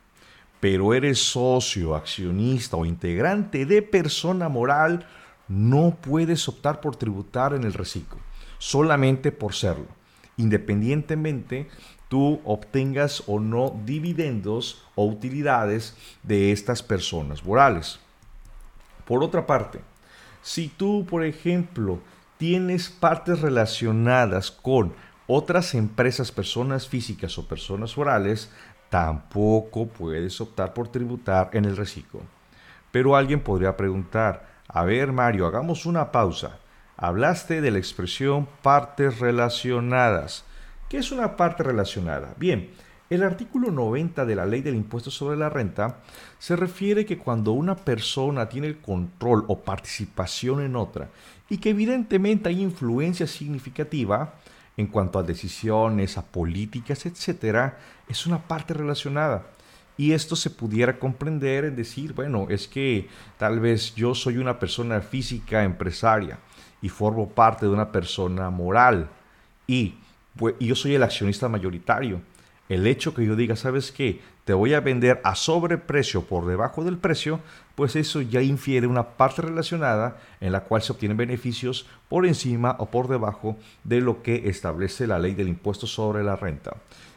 pero 0.61 0.93
eres 0.95 1.19
socio, 1.19 1.95
accionista 1.95 2.77
o 2.77 2.85
integrante 2.85 3.65
de 3.65 3.83
persona 3.83 4.49
moral, 4.49 5.07
no 5.49 5.97
puedes 6.01 6.47
optar 6.49 6.81
por 6.81 6.97
tributar 6.97 7.55
en 7.55 7.65
el 7.65 7.73
reciclo, 7.73 8.19
solamente 8.59 9.33
por 9.33 9.55
serlo, 9.55 9.89
independientemente 10.37 11.69
tú 12.09 12.41
obtengas 12.45 13.23
o 13.27 13.41
no 13.41 13.81
dividendos 13.85 14.85
o 14.95 15.07
utilidades 15.07 15.97
de 16.23 16.53
estas 16.53 16.83
personas 16.83 17.45
morales. 17.45 17.99
Por 19.07 19.25
otra 19.25 19.47
parte, 19.47 19.81
si 20.43 20.69
tú, 20.69 21.07
por 21.09 21.25
ejemplo, 21.25 22.01
tienes 22.37 22.89
partes 22.89 23.41
relacionadas 23.41 24.51
con 24.51 24.93
otras 25.27 25.75
empresas, 25.75 26.33
personas 26.33 26.89
físicas 26.89 27.39
o 27.39 27.47
personas 27.47 27.97
morales, 27.97 28.51
tampoco 28.91 29.87
puedes 29.89 30.41
optar 30.41 30.75
por 30.75 30.89
tributar 30.89 31.51
en 31.55 31.65
el 31.65 31.77
reciclo. 31.77 32.21
Pero 32.91 33.17
alguien 33.17 33.41
podría 33.41 33.77
preguntar, 33.77 34.51
a 34.69 34.85
ver 34.85 35.13
Mario, 35.13 35.47
hagamos 35.47 35.87
una 35.87 36.13
pausa. 36.13 36.59
Hablaste 36.97 37.61
de 37.61 37.71
la 37.71 37.79
expresión 37.79 38.47
partes 38.63 39.21
relacionadas. 39.21 40.45
¿Qué 40.89 40.99
es 40.99 41.13
una 41.13 41.37
parte 41.37 41.63
relacionada? 41.63 42.35
Bien, 42.37 42.71
el 43.09 43.23
artículo 43.23 43.71
90 43.71 44.25
de 44.27 44.37
la 44.37 44.45
ley 44.45 44.61
del 44.61 44.75
impuesto 44.75 45.11
sobre 45.11 45.37
la 45.37 45.49
renta 45.49 45.99
se 46.39 46.57
refiere 46.57 47.07
que 47.07 47.19
cuando 47.19 47.53
una 47.53 47.77
persona 47.77 48.49
tiene 48.49 48.67
el 48.67 48.79
control 48.79 49.45
o 49.49 49.61
participación 49.61 50.61
en 50.61 50.77
otra 50.77 51.09
y 51.49 51.59
que 51.59 51.71
evidentemente 51.71 52.49
hay 52.49 52.61
influencia 52.61 53.27
significativa 53.27 54.35
en 54.81 54.87
cuanto 54.87 55.19
a 55.19 55.23
decisiones, 55.23 56.17
a 56.19 56.23
políticas, 56.23 57.07
etc., 57.07 57.75
es 58.09 58.27
una 58.27 58.39
parte 58.39 58.75
relacionada. 58.75 59.47
Y 59.97 60.13
esto 60.13 60.35
se 60.35 60.51
pudiera 60.51 60.99
comprender 60.99 61.67
en 61.67 61.77
decir, 61.77 62.15
bueno, 62.15 62.47
es 62.49 62.67
que 62.67 63.09
tal 63.37 63.61
vez 63.61 63.95
yo 63.95 64.15
soy 64.15 64.39
una 64.39 64.59
persona 64.59 65.01
física 65.03 65.63
empresaria 65.63 66.39
y 66.81 66.89
formo 66.89 67.29
parte 67.29 67.67
de 67.67 67.73
una 67.73 67.93
persona 67.93 68.49
moral 68.49 69.11
y 69.67 69.95
pues, 70.37 70.55
yo 70.59 70.75
soy 70.75 70.95
el 70.95 71.03
accionista 71.03 71.49
mayoritario. 71.49 72.23
El 72.71 72.87
hecho 72.87 73.15
que 73.15 73.27
yo 73.27 73.35
diga, 73.35 73.57
¿sabes 73.57 73.91
qué? 73.91 74.21
Te 74.45 74.55
voy 74.55 74.75
a 74.75 74.81
vender 74.81 75.21
a 75.25 75.35
sobreprecio 75.35 76.23
por 76.23 76.47
debajo 76.47 76.85
del 76.85 76.99
precio, 76.99 77.41
pues 77.75 77.97
eso 77.97 78.21
ya 78.21 78.43
infiere 78.43 78.87
una 78.87 79.09
parte 79.17 79.43
relacionada 79.43 80.19
en 80.41 80.53
la 80.53 80.61
cual 80.61 80.81
se 80.81 80.93
obtienen 80.93 81.17
beneficios 81.17 81.87
por 82.09 82.27
encima 82.27 82.77
o 82.79 82.87
por 82.87 83.09
debajo 83.09 83.57
de 83.83 84.01
lo 84.01 84.23
que 84.23 84.49
establece 84.49 85.09
la 85.09 85.19
ley 85.19 85.35
del 85.35 85.49
impuesto 85.49 85.89
sobre 85.89 86.23
la 86.23 86.37
renta. 86.37 86.77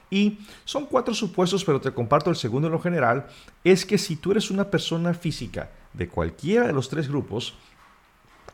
Y 0.10 0.40
son 0.66 0.88
cuatro 0.88 1.14
supuestos, 1.14 1.64
pero 1.64 1.80
te 1.80 1.92
comparto 1.92 2.32
el 2.32 2.36
segundo 2.36 2.68
en 2.68 2.74
lo 2.74 2.80
general, 2.80 3.28
es 3.64 3.86
que 3.86 4.00
si 4.00 4.16
tú 4.16 4.32
eres 4.32 4.50
una 4.50 4.72
persona 4.72 5.14
física 5.14 5.70
de 5.94 6.08
cualquiera 6.08 6.66
de 6.66 6.74
los 6.74 6.90
tres 6.90 7.08
grupos, 7.08 7.54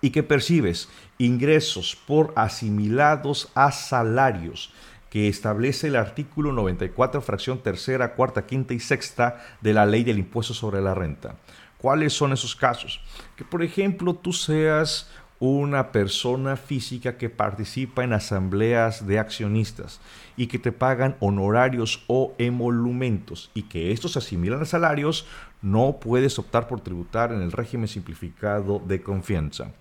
y 0.01 0.11
que 0.11 0.23
percibes 0.23 0.87
ingresos 1.17 1.97
por 2.07 2.31
asimilados 2.35 3.49
a 3.53 3.71
salarios 3.71 4.71
que 5.09 5.27
establece 5.27 5.87
el 5.87 5.95
artículo 5.95 6.51
94, 6.51 7.21
fracción 7.21 7.59
tercera, 7.59 8.13
cuarta, 8.13 8.45
quinta 8.45 8.73
y 8.73 8.79
sexta 8.79 9.43
de 9.61 9.73
la 9.73 9.85
ley 9.85 10.03
del 10.03 10.19
impuesto 10.19 10.53
sobre 10.53 10.81
la 10.81 10.93
renta. 10.93 11.35
¿Cuáles 11.77 12.13
son 12.13 12.33
esos 12.33 12.55
casos? 12.55 13.01
Que 13.35 13.45
por 13.45 13.63
ejemplo 13.63 14.13
tú 14.13 14.33
seas 14.33 15.09
una 15.39 15.93
persona 15.93 16.57
física 16.57 17.17
que 17.17 17.29
participa 17.29 18.03
en 18.03 18.11
asambleas 18.11 19.07
de 19.07 19.19
accionistas 19.19 20.01
y 20.35 20.47
que 20.47 20.59
te 20.59 20.73
pagan 20.73 21.15
honorarios 21.21 22.03
o 22.07 22.33
emolumentos 22.37 23.49
y 23.53 23.63
que 23.63 23.93
estos 23.93 24.13
se 24.13 24.19
asimilan 24.19 24.61
a 24.61 24.65
salarios, 24.65 25.25
no 25.61 25.99
puedes 26.01 26.37
optar 26.39 26.67
por 26.67 26.81
tributar 26.81 27.31
en 27.31 27.41
el 27.41 27.53
régimen 27.53 27.87
simplificado 27.87 28.79
de 28.85 29.01
confianza. 29.01 29.71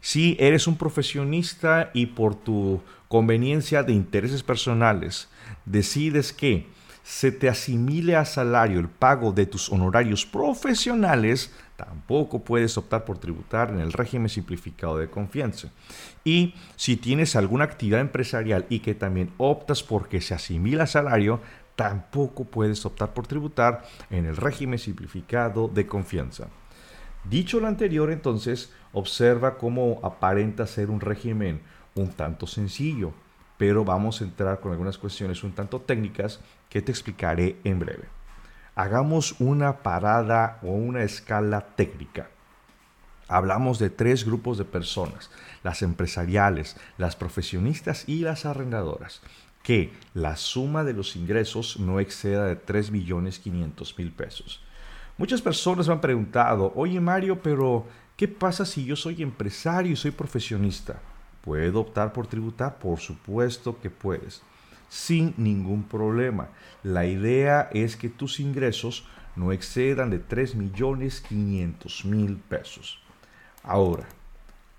Si 0.00 0.36
eres 0.38 0.66
un 0.68 0.76
profesionista 0.76 1.90
y 1.94 2.06
por 2.06 2.36
tu 2.36 2.80
conveniencia 3.08 3.82
de 3.82 3.92
intereses 3.92 4.42
personales 4.42 5.28
decides 5.64 6.32
que 6.32 6.66
se 7.02 7.32
te 7.32 7.48
asimile 7.48 8.16
a 8.16 8.26
salario 8.26 8.78
el 8.78 8.88
pago 8.88 9.32
de 9.32 9.46
tus 9.46 9.72
honorarios 9.72 10.26
profesionales, 10.26 11.50
tampoco 11.76 12.44
puedes 12.44 12.76
optar 12.76 13.06
por 13.06 13.16
tributar 13.16 13.70
en 13.70 13.80
el 13.80 13.94
régimen 13.94 14.28
simplificado 14.28 14.98
de 14.98 15.08
confianza. 15.08 15.70
Y 16.22 16.54
si 16.76 16.98
tienes 16.98 17.34
alguna 17.34 17.64
actividad 17.64 18.00
empresarial 18.00 18.66
y 18.68 18.80
que 18.80 18.94
también 18.94 19.32
optas 19.38 19.82
porque 19.82 20.20
se 20.20 20.34
asimila 20.34 20.84
a 20.84 20.86
salario, 20.86 21.40
tampoco 21.76 22.44
puedes 22.44 22.84
optar 22.84 23.14
por 23.14 23.26
tributar 23.26 23.86
en 24.10 24.26
el 24.26 24.36
régimen 24.36 24.78
simplificado 24.78 25.68
de 25.68 25.86
confianza. 25.86 26.48
Dicho 27.24 27.58
lo 27.58 27.68
anterior, 27.68 28.10
entonces, 28.10 28.70
observa 28.92 29.56
cómo 29.56 30.00
aparenta 30.02 30.66
ser 30.66 30.90
un 30.90 31.00
régimen 31.00 31.62
un 32.00 32.10
tanto 32.12 32.46
sencillo, 32.46 33.12
pero 33.56 33.84
vamos 33.84 34.20
a 34.20 34.24
entrar 34.24 34.60
con 34.60 34.72
algunas 34.72 34.98
cuestiones 34.98 35.42
un 35.42 35.52
tanto 35.52 35.80
técnicas 35.80 36.40
que 36.68 36.80
te 36.80 36.92
explicaré 36.92 37.56
en 37.64 37.78
breve. 37.78 38.04
Hagamos 38.74 39.34
una 39.40 39.82
parada 39.82 40.58
o 40.62 40.68
una 40.68 41.02
escala 41.02 41.74
técnica. 41.74 42.28
Hablamos 43.26 43.78
de 43.78 43.90
tres 43.90 44.24
grupos 44.24 44.56
de 44.56 44.64
personas, 44.64 45.30
las 45.62 45.82
empresariales, 45.82 46.76
las 46.96 47.16
profesionistas 47.16 48.08
y 48.08 48.20
las 48.20 48.46
arrendadoras, 48.46 49.20
que 49.62 49.92
la 50.14 50.36
suma 50.36 50.84
de 50.84 50.94
los 50.94 51.16
ingresos 51.16 51.78
no 51.80 52.00
exceda 52.00 52.46
de 52.46 52.58
3.500.000 52.64 54.12
pesos. 54.14 54.62
Muchas 55.18 55.42
personas 55.42 55.88
me 55.88 55.94
han 55.94 56.00
preguntado, 56.00 56.72
oye 56.76 57.00
Mario, 57.00 57.42
pero 57.42 57.86
¿qué 58.16 58.28
pasa 58.28 58.64
si 58.64 58.84
yo 58.84 58.94
soy 58.94 59.20
empresario 59.20 59.92
y 59.92 59.96
soy 59.96 60.12
profesionista? 60.12 61.00
¿Puedo 61.48 61.80
optar 61.80 62.12
por 62.12 62.26
tributar? 62.26 62.78
Por 62.78 63.00
supuesto 63.00 63.80
que 63.80 63.88
puedes, 63.88 64.42
sin 64.90 65.32
ningún 65.38 65.82
problema. 65.82 66.50
La 66.82 67.06
idea 67.06 67.70
es 67.72 67.96
que 67.96 68.10
tus 68.10 68.38
ingresos 68.38 69.06
no 69.34 69.50
excedan 69.50 70.10
de 70.10 70.22
3.500.000 70.22 72.38
pesos. 72.50 73.00
Ahora, 73.62 74.04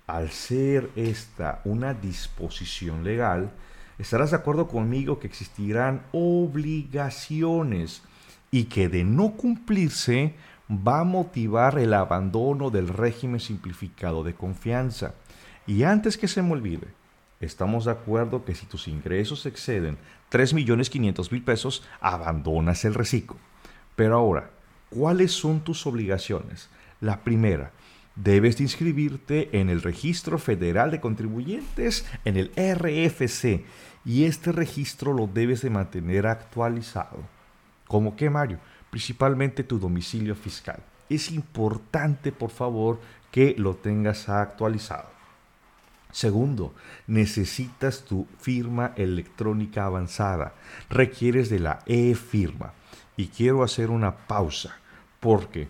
al 0.06 0.30
ser 0.30 0.88
esta 0.94 1.60
una 1.64 1.92
disposición 1.92 3.02
legal, 3.02 3.50
estarás 3.98 4.30
de 4.30 4.36
acuerdo 4.36 4.68
conmigo 4.68 5.18
que 5.18 5.26
existirán 5.26 6.02
obligaciones 6.12 8.04
y 8.52 8.66
que 8.66 8.88
de 8.88 9.02
no 9.02 9.32
cumplirse 9.32 10.36
va 10.70 11.00
a 11.00 11.04
motivar 11.04 11.80
el 11.80 11.94
abandono 11.94 12.70
del 12.70 12.86
régimen 12.86 13.40
simplificado 13.40 14.22
de 14.22 14.34
confianza. 14.34 15.14
Y 15.70 15.84
antes 15.84 16.18
que 16.18 16.26
se 16.26 16.42
me 16.42 16.50
olvide, 16.50 16.88
estamos 17.38 17.84
de 17.84 17.92
acuerdo 17.92 18.44
que 18.44 18.56
si 18.56 18.66
tus 18.66 18.88
ingresos 18.88 19.46
exceden 19.46 19.98
3.500.000 20.32 21.44
pesos, 21.44 21.84
abandonas 22.00 22.84
el 22.84 22.92
reciclo. 22.92 23.36
Pero 23.94 24.16
ahora, 24.16 24.50
¿cuáles 24.88 25.30
son 25.30 25.60
tus 25.60 25.86
obligaciones? 25.86 26.68
La 27.00 27.20
primera, 27.20 27.70
debes 28.16 28.56
de 28.56 28.64
inscribirte 28.64 29.48
en 29.60 29.70
el 29.70 29.80
Registro 29.80 30.40
Federal 30.40 30.90
de 30.90 31.00
Contribuyentes, 31.00 32.04
en 32.24 32.36
el 32.36 32.50
RFC, 32.56 33.64
y 34.04 34.24
este 34.24 34.50
registro 34.50 35.12
lo 35.12 35.28
debes 35.28 35.62
de 35.62 35.70
mantener 35.70 36.26
actualizado. 36.26 37.18
¿Cómo 37.86 38.16
qué, 38.16 38.28
Mario? 38.28 38.58
Principalmente 38.90 39.62
tu 39.62 39.78
domicilio 39.78 40.34
fiscal. 40.34 40.82
Es 41.08 41.30
importante, 41.30 42.32
por 42.32 42.50
favor, 42.50 42.98
que 43.30 43.54
lo 43.56 43.76
tengas 43.76 44.28
actualizado. 44.28 45.19
Segundo, 46.12 46.74
necesitas 47.06 48.04
tu 48.04 48.26
firma 48.38 48.92
electrónica 48.96 49.84
avanzada. 49.84 50.54
Requieres 50.88 51.50
de 51.50 51.60
la 51.60 51.80
e-firma. 51.86 52.72
Y 53.16 53.28
quiero 53.28 53.62
hacer 53.62 53.90
una 53.90 54.16
pausa 54.16 54.76
porque 55.20 55.68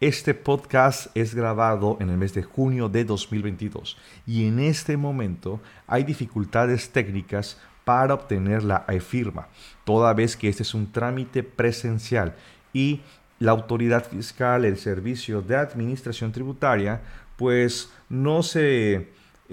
este 0.00 0.34
podcast 0.34 1.16
es 1.16 1.34
grabado 1.34 1.96
en 2.00 2.10
el 2.10 2.16
mes 2.16 2.34
de 2.34 2.42
junio 2.42 2.88
de 2.88 3.04
2022 3.04 3.96
y 4.26 4.46
en 4.46 4.58
este 4.58 4.96
momento 4.96 5.60
hay 5.86 6.02
dificultades 6.02 6.90
técnicas 6.90 7.56
para 7.84 8.14
obtener 8.14 8.62
la 8.62 8.84
e-firma, 8.88 9.48
toda 9.84 10.12
vez 10.12 10.36
que 10.36 10.48
este 10.48 10.62
es 10.62 10.74
un 10.74 10.90
trámite 10.90 11.42
presencial 11.42 12.34
y 12.72 13.00
la 13.38 13.52
autoridad 13.52 14.08
fiscal, 14.08 14.64
el 14.64 14.78
servicio 14.78 15.42
de 15.42 15.56
administración 15.56 16.30
tributaria, 16.30 17.00
pues 17.36 17.90
no 18.08 18.42
se 18.42 19.08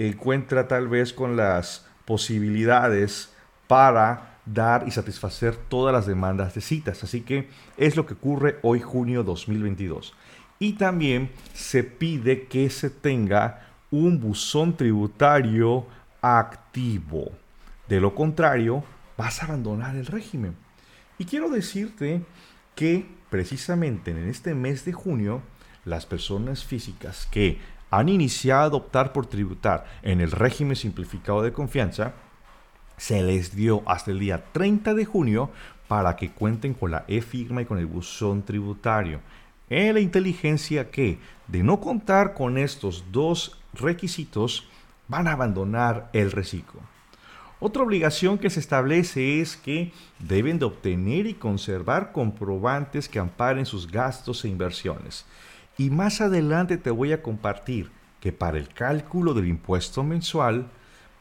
encuentra 0.07 0.67
tal 0.67 0.87
vez 0.87 1.13
con 1.13 1.35
las 1.35 1.85
posibilidades 2.05 3.33
para 3.67 4.37
dar 4.45 4.87
y 4.87 4.91
satisfacer 4.91 5.55
todas 5.55 5.93
las 5.93 6.07
demandas 6.07 6.55
de 6.55 6.61
citas. 6.61 7.03
Así 7.03 7.21
que 7.21 7.49
es 7.77 7.95
lo 7.95 8.05
que 8.05 8.13
ocurre 8.13 8.57
hoy 8.63 8.79
junio 8.79 9.23
2022. 9.23 10.13
Y 10.57 10.73
también 10.73 11.29
se 11.53 11.83
pide 11.83 12.47
que 12.47 12.69
se 12.69 12.89
tenga 12.89 13.67
un 13.91 14.19
buzón 14.19 14.75
tributario 14.75 15.85
activo. 16.21 17.31
De 17.87 17.99
lo 17.99 18.13
contrario, 18.13 18.83
vas 19.17 19.41
a 19.41 19.45
abandonar 19.45 19.95
el 19.95 20.05
régimen. 20.05 20.55
Y 21.17 21.25
quiero 21.25 21.49
decirte 21.49 22.21
que 22.75 23.05
precisamente 23.29 24.11
en 24.11 24.29
este 24.29 24.53
mes 24.53 24.85
de 24.85 24.93
junio, 24.93 25.41
las 25.85 26.05
personas 26.05 26.63
físicas 26.63 27.27
que 27.31 27.59
han 27.91 28.09
iniciado 28.09 28.77
a 28.77 28.79
optar 28.79 29.13
por 29.13 29.25
tributar 29.25 29.85
en 30.01 30.21
el 30.21 30.31
régimen 30.31 30.75
simplificado 30.75 31.41
de 31.41 31.53
confianza, 31.53 32.13
se 32.97 33.23
les 33.23 33.55
dio 33.55 33.81
hasta 33.85 34.11
el 34.11 34.19
día 34.19 34.43
30 34.51 34.93
de 34.93 35.05
junio 35.05 35.49
para 35.87 36.15
que 36.15 36.31
cuenten 36.31 36.73
con 36.73 36.91
la 36.91 37.05
e-firma 37.07 37.61
y 37.61 37.65
con 37.65 37.79
el 37.79 37.87
buzón 37.87 38.43
tributario. 38.43 39.21
En 39.69 39.93
la 39.93 39.99
inteligencia 39.99 40.91
que, 40.91 41.19
de 41.47 41.63
no 41.63 41.79
contar 41.79 42.33
con 42.33 42.57
estos 42.57 43.05
dos 43.11 43.59
requisitos, 43.73 44.67
van 45.07 45.27
a 45.27 45.33
abandonar 45.33 46.09
el 46.13 46.31
reciclo. 46.31 46.81
Otra 47.59 47.83
obligación 47.83 48.37
que 48.37 48.49
se 48.49 48.59
establece 48.59 49.41
es 49.41 49.57
que 49.57 49.91
deben 50.19 50.59
de 50.59 50.65
obtener 50.65 51.25
y 51.25 51.33
conservar 51.33 52.11
comprobantes 52.13 53.09
que 53.09 53.19
amparen 53.19 53.65
sus 53.65 53.91
gastos 53.91 54.45
e 54.45 54.47
inversiones. 54.47 55.25
Y 55.79 55.89
más 55.91 56.19
adelante 56.19 56.77
te 56.77 56.91
voy 56.91 57.13
a 57.13 57.23
compartir 57.23 57.89
que 58.19 58.33
para 58.33 58.57
el 58.57 58.67
cálculo 58.67 59.33
del 59.33 59.47
impuesto 59.47 60.03
mensual 60.03 60.67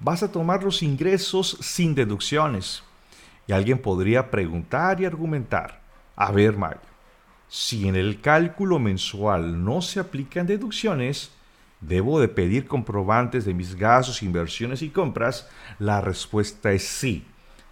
vas 0.00 0.24
a 0.24 0.32
tomar 0.32 0.64
los 0.64 0.82
ingresos 0.82 1.58
sin 1.60 1.94
deducciones. 1.94 2.82
Y 3.46 3.52
alguien 3.52 3.78
podría 3.78 4.32
preguntar 4.32 5.00
y 5.00 5.04
argumentar, 5.04 5.80
a 6.16 6.32
ver 6.32 6.56
Mario, 6.56 6.80
si 7.46 7.86
en 7.86 7.94
el 7.94 8.20
cálculo 8.20 8.80
mensual 8.80 9.64
no 9.64 9.80
se 9.80 10.00
aplican 10.00 10.48
deducciones, 10.48 11.30
¿debo 11.80 12.18
de 12.18 12.26
pedir 12.26 12.66
comprobantes 12.66 13.44
de 13.44 13.54
mis 13.54 13.76
gastos, 13.76 14.24
inversiones 14.24 14.82
y 14.82 14.90
compras? 14.90 15.48
La 15.78 16.00
respuesta 16.00 16.72
es 16.72 16.82
sí. 16.82 17.24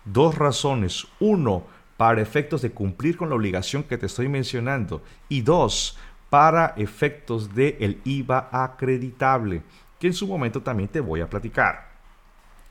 Dos 0.04 0.38
razones. 0.38 1.08
Uno, 1.18 1.64
para 1.96 2.20
efectos 2.20 2.62
de 2.62 2.70
cumplir 2.70 3.16
con 3.16 3.28
la 3.28 3.36
obligación 3.36 3.82
que 3.82 3.98
te 3.98 4.06
estoy 4.06 4.28
mencionando. 4.28 5.02
Y 5.28 5.40
dos, 5.40 5.98
para 6.30 6.74
efectos 6.76 7.54
del 7.54 7.76
el 7.80 8.00
IVA 8.04 8.48
acreditable, 8.52 9.62
que 9.98 10.08
en 10.08 10.14
su 10.14 10.26
momento 10.26 10.62
también 10.62 10.88
te 10.88 11.00
voy 11.00 11.20
a 11.20 11.30
platicar. 11.30 11.86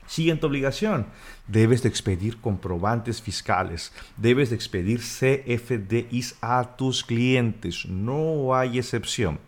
Siguiente 0.06 0.46
obligación, 0.46 1.06
debes 1.48 1.82
de 1.82 1.88
expedir 1.88 2.40
comprobantes 2.40 3.20
fiscales, 3.20 3.92
debes 4.16 4.50
de 4.50 4.56
expedir 4.56 5.00
CFDIs 5.00 6.36
a 6.40 6.76
tus 6.76 7.02
clientes, 7.02 7.86
no 7.86 8.54
hay 8.54 8.78
excepción. 8.78 9.40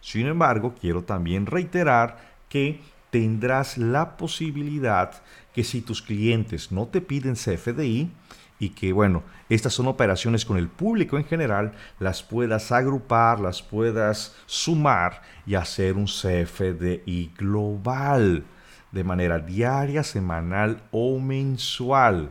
Sin 0.00 0.26
embargo, 0.26 0.74
quiero 0.80 1.02
también 1.02 1.46
reiterar 1.46 2.36
que 2.48 2.80
tendrás 3.10 3.78
la 3.78 4.16
posibilidad 4.16 5.20
que 5.52 5.64
si 5.64 5.80
tus 5.80 6.02
clientes 6.02 6.70
no 6.70 6.86
te 6.86 7.00
piden 7.00 7.34
CFDI, 7.34 8.12
y 8.58 8.70
que, 8.70 8.92
bueno, 8.92 9.22
estas 9.48 9.74
son 9.74 9.86
operaciones 9.86 10.44
con 10.44 10.56
el 10.56 10.68
público 10.68 11.16
en 11.16 11.24
general, 11.24 11.72
las 12.00 12.22
puedas 12.22 12.72
agrupar, 12.72 13.40
las 13.40 13.62
puedas 13.62 14.34
sumar 14.46 15.22
y 15.46 15.54
hacer 15.54 15.94
un 15.94 16.06
CFDI 16.06 17.32
global 17.36 18.44
de 18.92 19.04
manera 19.04 19.38
diaria, 19.38 20.02
semanal 20.02 20.82
o 20.90 21.18
mensual. 21.18 22.30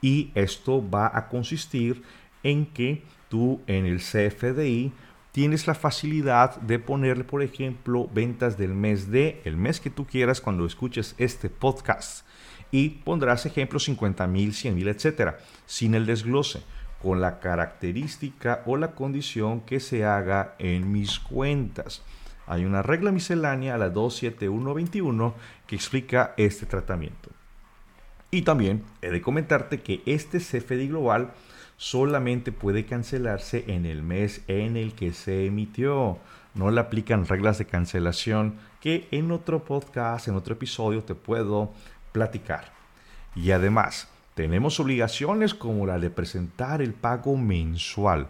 Y 0.00 0.32
esto 0.34 0.88
va 0.88 1.10
a 1.14 1.28
consistir 1.28 2.02
en 2.42 2.66
que 2.66 3.04
tú 3.28 3.60
en 3.68 3.86
el 3.86 3.98
CFDI 3.98 4.92
tienes 5.30 5.66
la 5.66 5.74
facilidad 5.74 6.60
de 6.60 6.78
ponerle, 6.78 7.24
por 7.24 7.42
ejemplo, 7.42 8.08
ventas 8.12 8.58
del 8.58 8.74
mes 8.74 9.10
de 9.10 9.40
el 9.44 9.56
mes 9.56 9.80
que 9.80 9.90
tú 9.90 10.06
quieras 10.06 10.40
cuando 10.40 10.66
escuches 10.66 11.14
este 11.18 11.48
podcast 11.48 12.26
y 12.72 12.88
pondrás 12.88 13.46
ejemplos 13.46 13.84
50 13.84 14.26
mil, 14.26 14.52
100 14.52 14.74
mil, 14.74 14.88
etcétera, 14.88 15.38
sin 15.66 15.94
el 15.94 16.06
desglose, 16.06 16.62
con 17.00 17.20
la 17.20 17.38
característica 17.38 18.62
o 18.66 18.76
la 18.76 18.92
condición 18.92 19.60
que 19.60 19.78
se 19.78 20.04
haga 20.04 20.54
en 20.58 20.90
mis 20.90 21.20
cuentas. 21.20 22.02
Hay 22.46 22.64
una 22.64 22.82
regla 22.82 23.12
miscelánea, 23.12 23.76
la 23.76 23.90
27121, 23.90 25.34
que 25.66 25.76
explica 25.76 26.34
este 26.36 26.66
tratamiento. 26.66 27.30
Y 28.30 28.42
también 28.42 28.82
he 29.02 29.10
de 29.10 29.20
comentarte 29.20 29.82
que 29.82 30.02
este 30.06 30.38
CFDI 30.38 30.88
global 30.88 31.32
solamente 31.76 32.52
puede 32.52 32.86
cancelarse 32.86 33.64
en 33.66 33.84
el 33.84 34.02
mes 34.02 34.42
en 34.46 34.76
el 34.76 34.94
que 34.94 35.12
se 35.12 35.46
emitió. 35.46 36.18
No 36.54 36.70
le 36.70 36.80
aplican 36.80 37.26
reglas 37.26 37.58
de 37.58 37.66
cancelación 37.66 38.54
que 38.80 39.08
en 39.10 39.32
otro 39.32 39.64
podcast, 39.64 40.28
en 40.28 40.36
otro 40.36 40.54
episodio 40.54 41.02
te 41.04 41.14
puedo 41.14 41.72
platicar. 42.12 42.72
Y 43.34 43.50
además, 43.50 44.08
tenemos 44.34 44.80
obligaciones 44.80 45.54
como 45.54 45.86
la 45.86 45.98
de 45.98 46.10
presentar 46.10 46.80
el 46.80 46.94
pago 46.94 47.36
mensual, 47.36 48.28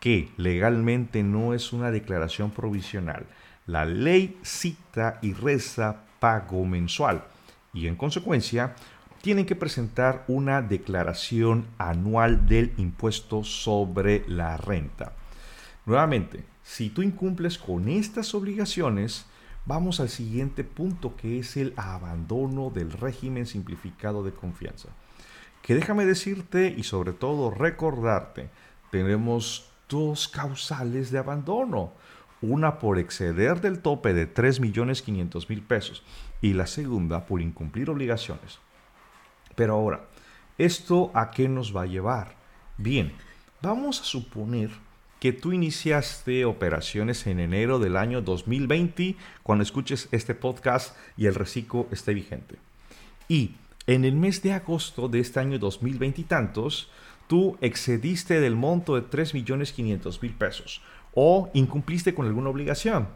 que 0.00 0.30
legalmente 0.36 1.22
no 1.22 1.54
es 1.54 1.72
una 1.72 1.90
declaración 1.90 2.50
provisional. 2.50 3.26
La 3.66 3.84
ley 3.84 4.38
cita 4.42 5.18
y 5.22 5.32
reza 5.32 6.04
pago 6.18 6.64
mensual 6.64 7.24
y 7.72 7.86
en 7.86 7.96
consecuencia 7.96 8.74
tienen 9.22 9.46
que 9.46 9.56
presentar 9.56 10.24
una 10.26 10.62
declaración 10.62 11.66
anual 11.78 12.46
del 12.46 12.72
impuesto 12.76 13.44
sobre 13.44 14.24
la 14.26 14.56
renta. 14.56 15.12
Nuevamente, 15.86 16.44
si 16.62 16.90
tú 16.90 17.02
incumples 17.02 17.58
con 17.58 17.88
estas 17.88 18.34
obligaciones, 18.34 19.26
Vamos 19.64 20.00
al 20.00 20.08
siguiente 20.08 20.64
punto 20.64 21.16
que 21.16 21.38
es 21.38 21.56
el 21.56 21.72
abandono 21.76 22.70
del 22.70 22.90
régimen 22.90 23.46
simplificado 23.46 24.24
de 24.24 24.32
confianza. 24.32 24.88
Que 25.62 25.76
déjame 25.76 26.04
decirte 26.04 26.74
y 26.76 26.82
sobre 26.82 27.12
todo 27.12 27.52
recordarte, 27.52 28.50
tenemos 28.90 29.70
dos 29.88 30.26
causales 30.26 31.12
de 31.12 31.18
abandono. 31.18 31.92
Una 32.40 32.80
por 32.80 32.98
exceder 32.98 33.60
del 33.60 33.78
tope 33.78 34.12
de 34.14 34.32
3.500.000 34.32 35.64
pesos 35.64 36.02
y 36.40 36.54
la 36.54 36.66
segunda 36.66 37.24
por 37.24 37.40
incumplir 37.40 37.88
obligaciones. 37.88 38.58
Pero 39.54 39.74
ahora, 39.74 40.06
¿esto 40.58 41.12
a 41.14 41.30
qué 41.30 41.48
nos 41.48 41.76
va 41.76 41.82
a 41.82 41.86
llevar? 41.86 42.34
Bien, 42.78 43.12
vamos 43.60 44.00
a 44.00 44.04
suponer 44.04 44.70
que 45.22 45.32
tú 45.32 45.52
iniciaste 45.52 46.44
operaciones 46.44 47.28
en 47.28 47.38
enero 47.38 47.78
del 47.78 47.96
año 47.96 48.22
2020 48.22 49.14
cuando 49.44 49.62
escuches 49.62 50.08
este 50.10 50.34
podcast 50.34 50.96
y 51.16 51.26
el 51.26 51.36
reciclo 51.36 51.86
esté 51.92 52.12
vigente. 52.12 52.56
Y 53.28 53.52
en 53.86 54.04
el 54.04 54.16
mes 54.16 54.42
de 54.42 54.52
agosto 54.52 55.06
de 55.06 55.20
este 55.20 55.38
año 55.38 55.60
2020 55.60 56.22
y 56.22 56.24
tantos, 56.24 56.90
tú 57.28 57.56
excediste 57.60 58.40
del 58.40 58.56
monto 58.56 58.96
de 58.96 59.02
3.500.000 59.02 60.36
pesos 60.36 60.82
o 61.14 61.52
incumpliste 61.54 62.14
con 62.14 62.26
alguna 62.26 62.50
obligación. 62.50 63.06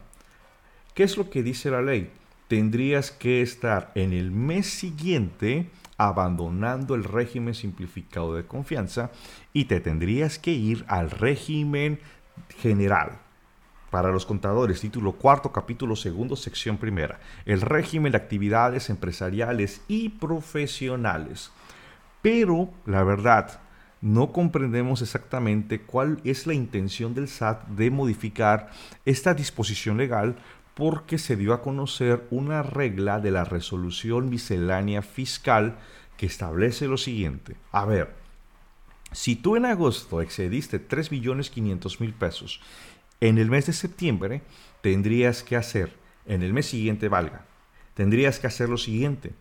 ¿Qué 0.93 1.03
es 1.03 1.17
lo 1.17 1.29
que 1.29 1.43
dice 1.43 1.71
la 1.71 1.81
ley? 1.81 2.09
Tendrías 2.47 3.11
que 3.11 3.41
estar 3.41 3.91
en 3.95 4.13
el 4.13 4.31
mes 4.31 4.67
siguiente 4.67 5.69
abandonando 5.97 6.95
el 6.95 7.03
régimen 7.03 7.53
simplificado 7.53 8.35
de 8.35 8.45
confianza 8.45 9.11
y 9.53 9.65
te 9.65 9.79
tendrías 9.79 10.39
que 10.39 10.51
ir 10.51 10.85
al 10.87 11.09
régimen 11.11 11.99
general. 12.59 13.19
Para 13.89 14.11
los 14.11 14.25
contadores, 14.25 14.81
título 14.81 15.13
cuarto, 15.13 15.51
capítulo 15.51 15.95
segundo, 15.95 16.35
sección 16.35 16.77
primera. 16.77 17.19
El 17.45 17.61
régimen 17.61 18.11
de 18.11 18.17
actividades 18.17 18.89
empresariales 18.89 19.81
y 19.87 20.09
profesionales. 20.09 21.51
Pero, 22.21 22.69
la 22.85 23.03
verdad, 23.03 23.61
no 24.01 24.31
comprendemos 24.31 25.01
exactamente 25.01 25.81
cuál 25.81 26.19
es 26.23 26.45
la 26.45 26.53
intención 26.53 27.15
del 27.15 27.27
SAT 27.27 27.65
de 27.69 27.89
modificar 27.89 28.69
esta 29.05 29.33
disposición 29.33 29.97
legal 29.97 30.35
porque 30.77 31.17
se 31.17 31.35
dio 31.35 31.53
a 31.53 31.63
conocer 31.63 32.27
una 32.29 32.61
regla 32.61 33.19
de 33.19 33.31
la 33.31 33.43
resolución 33.43 34.29
miscelánea 34.29 35.01
fiscal 35.01 35.79
que 36.17 36.27
establece 36.27 36.87
lo 36.87 36.97
siguiente. 36.97 37.55
A 37.71 37.83
ver, 37.85 38.13
si 39.11 39.35
tú 39.35 39.55
en 39.55 39.65
agosto 39.65 40.21
excediste 40.21 40.87
3.500.000 40.87 42.13
pesos, 42.13 42.61
en 43.21 43.39
el 43.39 43.49
mes 43.49 43.65
de 43.65 43.73
septiembre 43.73 44.43
tendrías 44.81 45.41
que 45.41 45.55
hacer, 45.55 45.93
en 46.27 46.43
el 46.43 46.53
mes 46.53 46.67
siguiente 46.67 47.09
valga, 47.09 47.43
tendrías 47.95 48.37
que 48.37 48.45
hacer 48.45 48.69
lo 48.69 48.77
siguiente. 48.77 49.33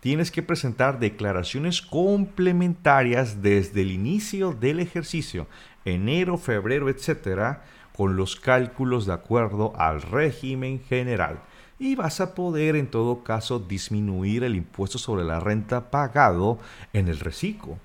Tienes 0.00 0.30
que 0.30 0.42
presentar 0.42 0.98
declaraciones 0.98 1.80
complementarias 1.80 3.40
desde 3.40 3.80
el 3.80 3.90
inicio 3.90 4.52
del 4.52 4.80
ejercicio, 4.80 5.46
enero, 5.86 6.36
febrero, 6.36 6.90
etcétera, 6.90 7.64
con 7.96 8.16
los 8.16 8.36
cálculos 8.36 9.06
de 9.06 9.12
acuerdo 9.12 9.72
al 9.76 10.02
régimen 10.02 10.80
general. 10.80 11.40
y 11.76 11.96
vas 11.96 12.20
a 12.20 12.36
poder 12.36 12.76
en 12.76 12.86
todo 12.86 13.24
caso 13.24 13.58
disminuir 13.58 14.44
el 14.44 14.54
impuesto 14.54 14.96
sobre 14.96 15.24
la 15.24 15.40
renta 15.40 15.90
pagado 15.90 16.58
en 16.92 17.08
el 17.08 17.18
reciclo. 17.18 17.78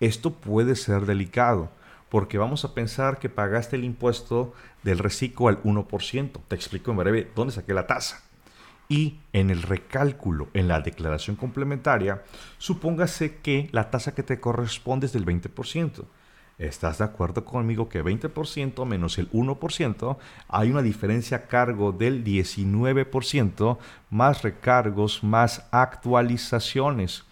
Esto 0.00 0.34
puede 0.34 0.76
ser 0.76 1.06
delicado 1.06 1.70
porque 2.12 2.36
vamos 2.36 2.66
a 2.66 2.74
pensar 2.74 3.18
que 3.18 3.30
pagaste 3.30 3.76
el 3.76 3.84
impuesto 3.84 4.52
del 4.82 4.98
reciclo 4.98 5.48
al 5.48 5.62
1%. 5.62 6.40
Te 6.46 6.54
explico 6.54 6.90
en 6.90 6.98
breve 6.98 7.30
dónde 7.34 7.54
saqué 7.54 7.72
la 7.72 7.86
tasa. 7.86 8.22
Y 8.86 9.16
en 9.32 9.48
el 9.48 9.62
recálculo, 9.62 10.48
en 10.52 10.68
la 10.68 10.80
declaración 10.80 11.36
complementaria, 11.36 12.22
supóngase 12.58 13.36
que 13.36 13.70
la 13.72 13.90
tasa 13.90 14.14
que 14.14 14.22
te 14.22 14.40
corresponde 14.40 15.06
es 15.06 15.14
del 15.14 15.24
20%. 15.24 16.04
¿Estás 16.62 16.98
de 16.98 17.04
acuerdo 17.04 17.44
conmigo 17.44 17.88
que 17.88 18.04
20% 18.04 18.86
menos 18.86 19.18
el 19.18 19.28
1% 19.32 20.16
hay 20.46 20.70
una 20.70 20.80
diferencia 20.80 21.38
a 21.38 21.46
cargo 21.48 21.90
del 21.90 22.22
19% 22.22 23.78
más 24.10 24.42
recargos 24.42 25.24
más 25.24 25.66
actualizaciones? 25.72 27.24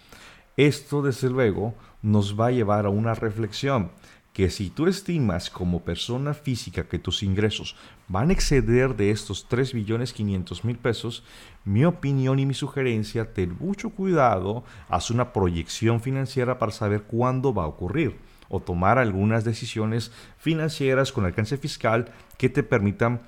Esto 0.57 1.01
desde 1.01 1.31
luego 1.31 1.77
nos 2.03 2.39
va 2.39 2.49
a 2.49 2.51
llevar 2.51 2.87
a 2.87 2.91
una 2.91 3.15
reflexión 3.15 3.93
que 4.33 4.51
si 4.51 4.69
tú 4.69 4.89
estimas 4.89 5.49
como 5.49 5.85
persona 5.85 6.35
física 6.35 6.89
que 6.89 6.99
tus 6.99 7.23
ingresos 7.23 7.77
van 8.09 8.31
a 8.31 8.33
exceder 8.33 8.97
de 8.97 9.13
estos 9.13 9.47
3 9.47 9.75
billones 9.75 10.13
500 10.13 10.65
mil 10.65 10.77
pesos, 10.77 11.23
mi 11.65 11.85
opinión 11.85 12.41
y 12.41 12.47
mi 12.47 12.55
sugerencia, 12.55 13.33
ten 13.33 13.57
mucho 13.61 13.91
cuidado, 13.91 14.65
haz 14.89 15.13
una 15.13 15.33
proyección 15.33 16.01
financiera 16.01 16.59
para 16.59 16.73
saber 16.73 17.03
cuándo 17.05 17.55
va 17.55 17.63
a 17.63 17.69
ocurrir 17.69 18.29
o 18.51 18.61
tomar 18.61 18.99
algunas 18.99 19.45
decisiones 19.45 20.13
financieras 20.37 21.13
con 21.13 21.25
alcance 21.25 21.57
fiscal 21.57 22.13
que 22.37 22.51
te 22.51 22.63
permitan 22.63 23.23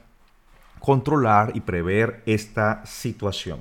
controlar 0.81 1.53
y 1.55 1.61
prever 1.61 2.23
esta 2.27 2.85
situación. 2.85 3.61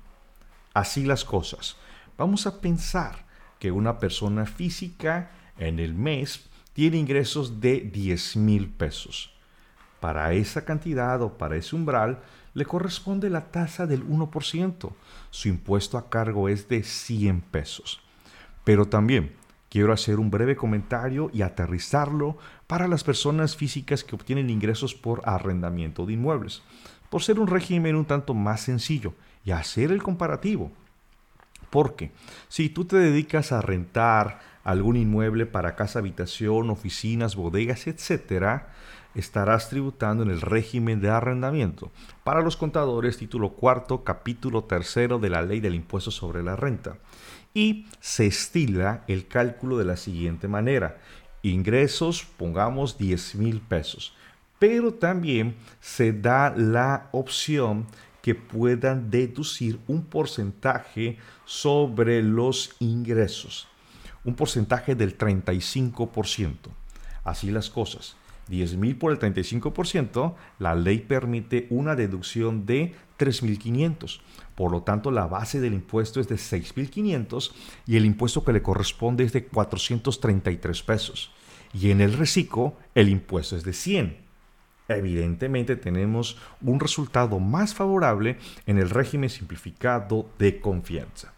Así 0.76 1.06
las 1.06 1.26
cosas. 1.26 1.76
Vamos 2.20 2.46
a 2.46 2.62
pensar 2.62 3.26
que 3.58 3.72
una 3.72 3.98
persona 3.98 4.46
física 4.46 5.32
en 5.58 5.80
el 5.80 5.96
mes 5.96 6.48
tiene 6.74 6.98
ingresos 6.98 7.60
de 7.60 7.80
10 7.80 8.36
mil 8.38 8.70
pesos. 8.70 9.34
Para 10.00 10.34
esa 10.34 10.66
cantidad 10.66 11.20
o 11.24 11.36
para 11.36 11.56
ese 11.56 11.76
umbral 11.76 12.20
le 12.54 12.66
corresponde 12.66 13.32
la 13.32 13.50
tasa 13.50 13.88
del 13.88 14.08
1%. 14.08 14.94
Su 15.32 15.48
impuesto 15.48 15.98
a 15.98 16.12
cargo 16.12 16.48
es 16.48 16.70
de 16.70 16.84
100 16.84 17.42
pesos. 17.42 18.02
Pero 18.64 18.88
también 18.88 19.34
quiero 19.70 19.94
hacer 19.94 20.20
un 20.20 20.32
breve 20.32 20.56
comentario 20.56 21.30
y 21.34 21.42
aterrizarlo 21.42 22.38
para 22.68 22.88
las 22.88 23.04
personas 23.04 23.56
físicas 23.56 24.04
que 24.04 24.16
obtienen 24.16 24.50
ingresos 24.50 24.96
por 24.96 25.22
arrendamiento 25.26 26.06
de 26.06 26.14
inmuebles, 26.14 26.62
por 27.10 27.24
ser 27.24 27.40
un 27.40 27.48
régimen 27.48 27.96
un 27.96 28.06
tanto 28.06 28.34
más 28.34 28.62
sencillo 28.62 29.14
y 29.46 29.52
hacer 29.52 29.92
el 29.92 30.04
comparativo. 30.04 30.72
Porque 31.70 32.12
si 32.48 32.70
tú 32.70 32.86
te 32.86 32.98
dedicas 32.98 33.52
a 33.52 33.62
rentar 33.62 34.40
algún 34.64 34.98
inmueble 34.98 35.46
para 35.46 35.76
casa, 35.76 36.00
habitación, 36.00 36.70
oficinas, 36.70 37.36
bodegas, 37.36 37.88
etc., 37.88 38.64
estarás 39.16 39.70
tributando 39.70 40.24
en 40.24 40.30
el 40.30 40.42
régimen 40.42 41.02
de 41.02 41.10
arrendamiento. 41.10 41.92
Para 42.24 42.42
los 42.42 42.58
contadores, 42.58 43.18
título 43.18 43.54
cuarto, 43.54 44.04
capítulo 44.04 44.64
tercero 44.64 45.20
de 45.20 45.30
la 45.30 45.42
ley 45.42 45.60
del 45.60 45.76
impuesto 45.76 46.12
sobre 46.12 46.44
la 46.44 46.56
renta 46.56 46.98
y 47.54 47.88
se 48.00 48.28
estila 48.28 49.04
el 49.08 49.28
cálculo 49.28 49.78
de 49.78 49.86
la 49.86 49.98
siguiente 49.98 50.48
manera. 50.48 51.00
Ingresos, 51.42 52.26
pongamos 52.38 52.98
10 52.98 53.36
mil 53.36 53.62
pesos, 53.62 54.14
pero 54.60 54.94
también 54.94 55.56
se 55.80 56.14
da 56.14 56.54
la 56.56 57.10
opción 57.12 57.88
que 58.22 58.36
puedan 58.36 59.10
deducir 59.10 59.80
un 59.88 60.04
porcentaje 60.04 61.18
sobre 61.46 62.22
los 62.22 62.76
ingresos, 62.80 63.68
un 64.24 64.36
porcentaje 64.36 64.94
del 64.96 65.18
35%. 65.18 66.56
Así 67.24 67.50
las 67.52 67.70
cosas. 67.70 68.16
10 68.50 68.78
mil 68.78 68.98
por 68.98 69.12
el 69.12 69.20
35%, 69.20 70.34
la 70.58 70.76
ley 70.76 71.00
permite 71.00 71.68
una 71.70 71.96
deducción 71.96 72.66
de 72.66 72.94
3.500. 73.18 74.20
Por 74.56 74.72
lo 74.72 74.82
tanto, 74.82 75.12
la 75.12 75.28
base 75.28 75.60
del 75.60 75.74
impuesto 75.74 76.20
es 76.20 76.28
de 76.28 76.36
6.500 76.36 77.52
y 77.86 77.98
el 77.98 78.06
impuesto 78.06 78.44
que 78.44 78.54
le 78.54 78.62
corresponde 78.62 79.24
es 79.24 79.32
de 79.32 79.46
433 79.46 80.84
pesos. 80.84 81.32
Y 81.74 81.92
en 81.92 82.02
el 82.02 82.14
reciclo, 82.14 82.74
el 82.96 83.10
impuesto 83.10 83.56
es 83.56 83.64
de 83.64 83.74
100. 83.74 84.18
Evidentemente 84.90 85.76
tenemos 85.76 86.38
un 86.62 86.80
resultado 86.80 87.40
más 87.40 87.76
favorable 87.76 88.38
en 88.66 88.80
el 88.80 88.90
régimen 88.90 89.30
simplificado 89.30 90.30
de 90.40 90.60
confianza. 90.60 91.34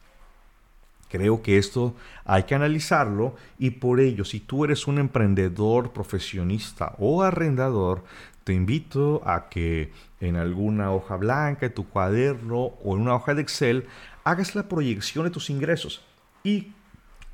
Creo 1.12 1.42
que 1.42 1.58
esto 1.58 1.94
hay 2.24 2.44
que 2.44 2.56
analizarlo 2.56 3.36
y 3.60 3.72
por 3.72 4.00
ello, 4.00 4.24
si 4.24 4.40
tú 4.40 4.64
eres 4.64 4.88
un 4.88 4.98
emprendedor, 4.98 5.92
profesionista 5.92 6.96
o 7.00 7.22
arrendador, 7.22 8.06
te 8.46 8.54
invito 8.54 9.22
a 9.26 9.50
que 9.50 9.92
en 10.22 10.38
alguna 10.38 10.94
hoja 10.94 11.18
blanca, 11.18 11.66
en 11.66 11.74
tu 11.74 11.90
cuaderno 11.90 12.72
o 12.82 12.96
en 12.96 13.02
una 13.02 13.16
hoja 13.16 13.34
de 13.34 13.42
Excel, 13.42 13.88
hagas 14.24 14.56
la 14.56 14.70
proyección 14.70 15.26
de 15.26 15.32
tus 15.32 15.50
ingresos 15.50 16.02
y 16.46 16.72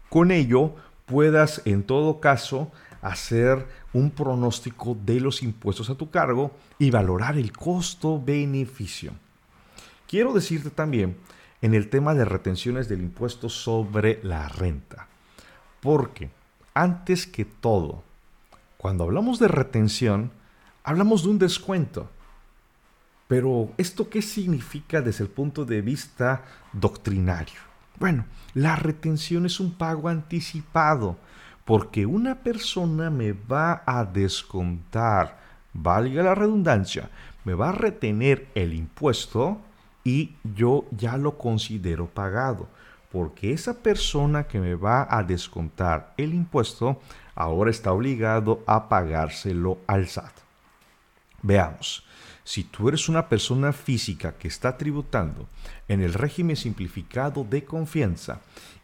con 0.09 0.31
ello 0.31 0.73
puedas 1.05 1.61
en 1.65 1.83
todo 1.83 2.19
caso 2.19 2.71
hacer 3.03 3.67
un 3.93 4.09
pronóstico 4.09 4.97
de 5.05 5.19
los 5.19 5.43
impuestos 5.43 5.91
a 5.91 5.95
tu 5.95 6.09
cargo 6.09 6.49
y 6.79 6.89
valorar 6.89 7.37
el 7.37 7.51
costo-beneficio. 7.51 9.11
Quiero 10.07 10.33
decirte 10.33 10.71
también 10.71 11.15
en 11.61 11.73
el 11.73 11.89
tema 11.89 12.13
de 12.13 12.25
retenciones 12.25 12.87
del 12.87 13.01
impuesto 13.01 13.49
sobre 13.49 14.19
la 14.23 14.47
renta. 14.47 15.07
Porque 15.81 16.29
antes 16.73 17.25
que 17.25 17.45
todo, 17.45 18.03
cuando 18.77 19.05
hablamos 19.05 19.39
de 19.39 19.47
retención, 19.47 20.31
hablamos 20.83 21.23
de 21.23 21.29
un 21.29 21.39
descuento. 21.39 22.09
Pero 23.27 23.71
¿esto 23.77 24.09
qué 24.09 24.21
significa 24.21 25.01
desde 25.01 25.23
el 25.23 25.29
punto 25.29 25.65
de 25.65 25.81
vista 25.81 26.45
doctrinario? 26.71 27.59
Bueno, 27.99 28.25
la 28.53 28.75
retención 28.75 29.45
es 29.45 29.59
un 29.59 29.73
pago 29.73 30.07
anticipado, 30.07 31.17
porque 31.65 32.05
una 32.05 32.35
persona 32.35 33.09
me 33.09 33.33
va 33.33 33.83
a 33.85 34.05
descontar, 34.05 35.39
valga 35.73 36.23
la 36.23 36.35
redundancia, 36.35 37.09
me 37.43 37.53
va 37.53 37.69
a 37.69 37.73
retener 37.73 38.47
el 38.55 38.73
impuesto 38.73 39.59
y 40.07 40.37
yo 40.55 40.85
ya 40.91 41.17
lo 41.17 41.37
considero 41.37 42.07
pagado, 42.07 42.69
porque 43.11 43.51
esa 43.51 43.79
persona 43.79 44.47
que 44.47 44.57
me 44.57 44.73
va 44.73 45.05
a 45.09 45.21
descontar 45.21 46.13
el 46.15 46.33
impuesto 46.33 47.01
ahora 47.35 47.71
está 47.71 47.91
obligado 47.91 48.63
a 48.67 48.87
pagárselo 48.87 49.79
al 49.85 50.07
SAT. 50.07 50.31
Veamos, 51.41 52.05
si 52.45 52.63
tú 52.63 52.87
eres 52.87 53.09
una 53.09 53.27
persona 53.27 53.73
física 53.73 54.31
que 54.31 54.47
está 54.47 54.77
tributando 54.77 55.49
en 55.89 56.01
el 56.01 56.13
régimen 56.13 56.55
simplificado 56.55 57.43
de 57.43 57.65
confianza 57.65 58.39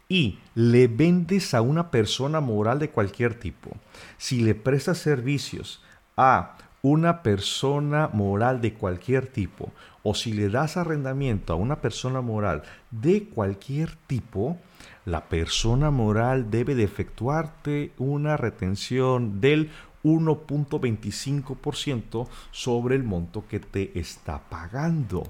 y 0.06 0.40
le 0.54 0.88
vendes 0.88 1.54
a 1.54 1.62
una 1.62 1.90
persona 1.90 2.40
moral 2.40 2.78
de 2.78 2.90
cualquier 2.90 3.40
tipo, 3.40 3.70
si 4.18 4.42
le 4.42 4.54
prestas 4.54 4.98
servicios 4.98 5.82
a 6.18 6.58
una 6.84 7.22
persona 7.22 8.10
moral 8.12 8.60
de 8.60 8.74
cualquier 8.74 9.26
tipo 9.26 9.72
o 10.02 10.14
si 10.14 10.34
le 10.34 10.50
das 10.50 10.76
arrendamiento 10.76 11.54
a 11.54 11.56
una 11.56 11.80
persona 11.80 12.20
moral 12.20 12.62
de 12.90 13.24
cualquier 13.24 13.96
tipo, 14.06 14.58
la 15.06 15.30
persona 15.30 15.90
moral 15.90 16.50
debe 16.50 16.74
de 16.74 16.84
efectuarte 16.84 17.92
una 17.96 18.36
retención 18.36 19.40
del 19.40 19.70
1.25% 20.04 22.28
sobre 22.50 22.96
el 22.96 23.02
monto 23.02 23.46
que 23.48 23.60
te 23.60 23.98
está 23.98 24.42
pagando. 24.50 25.22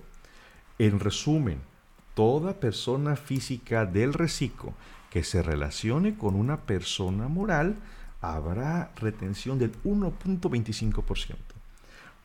En 0.80 0.98
resumen, 0.98 1.60
toda 2.14 2.54
persona 2.54 3.14
física 3.14 3.86
del 3.86 4.12
reciclo 4.12 4.74
que 5.08 5.22
se 5.22 5.40
relacione 5.40 6.16
con 6.16 6.34
una 6.34 6.62
persona 6.62 7.28
moral 7.28 7.76
habrá 8.32 8.92
retención 8.96 9.58
del 9.58 9.72
1.25%. 9.82 11.36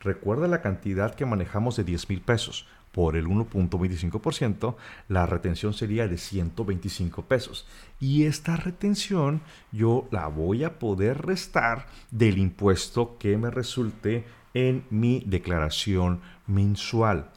Recuerda 0.00 0.48
la 0.48 0.62
cantidad 0.62 1.14
que 1.14 1.26
manejamos 1.26 1.76
de 1.76 1.84
10 1.84 2.08
mil 2.08 2.20
pesos. 2.22 2.66
Por 2.92 3.16
el 3.16 3.26
1.25%, 3.26 4.74
la 5.06 5.24
retención 5.26 5.74
sería 5.74 6.08
de 6.08 6.18
125 6.18 7.22
pesos. 7.22 7.66
Y 8.00 8.24
esta 8.24 8.56
retención 8.56 9.42
yo 9.70 10.08
la 10.10 10.26
voy 10.26 10.64
a 10.64 10.80
poder 10.80 11.24
restar 11.24 11.86
del 12.10 12.38
impuesto 12.38 13.16
que 13.18 13.36
me 13.36 13.50
resulte 13.50 14.24
en 14.54 14.84
mi 14.90 15.22
declaración 15.26 16.20
mensual. 16.48 17.30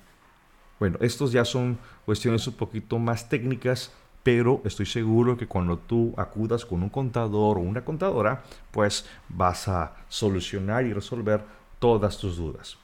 Bueno, 0.80 0.98
estos 1.02 1.32
ya 1.32 1.46
son 1.46 1.78
cuestiones 2.06 2.48
un 2.48 2.56
poquito 2.56 2.98
más 2.98 3.30
técnicas, 3.30 3.92
pero 4.24 4.62
estoy 4.64 4.86
seguro 4.86 5.38
que 5.38 5.48
cuando 5.48 5.78
tú 5.78 6.14
acudas 6.18 6.66
con 6.66 6.82
un 6.82 6.90
contador 6.90 7.58
o 7.58 7.62
una 7.62 7.84
contadora, 7.84 8.44
pues 8.72 9.06
vas 9.30 9.68
a 9.68 9.96
solucionar 10.08 10.86
y 10.86 10.94
resolver 10.94 11.44
todas 11.80 12.18
tus 12.18 12.38
dudas. 12.38 12.78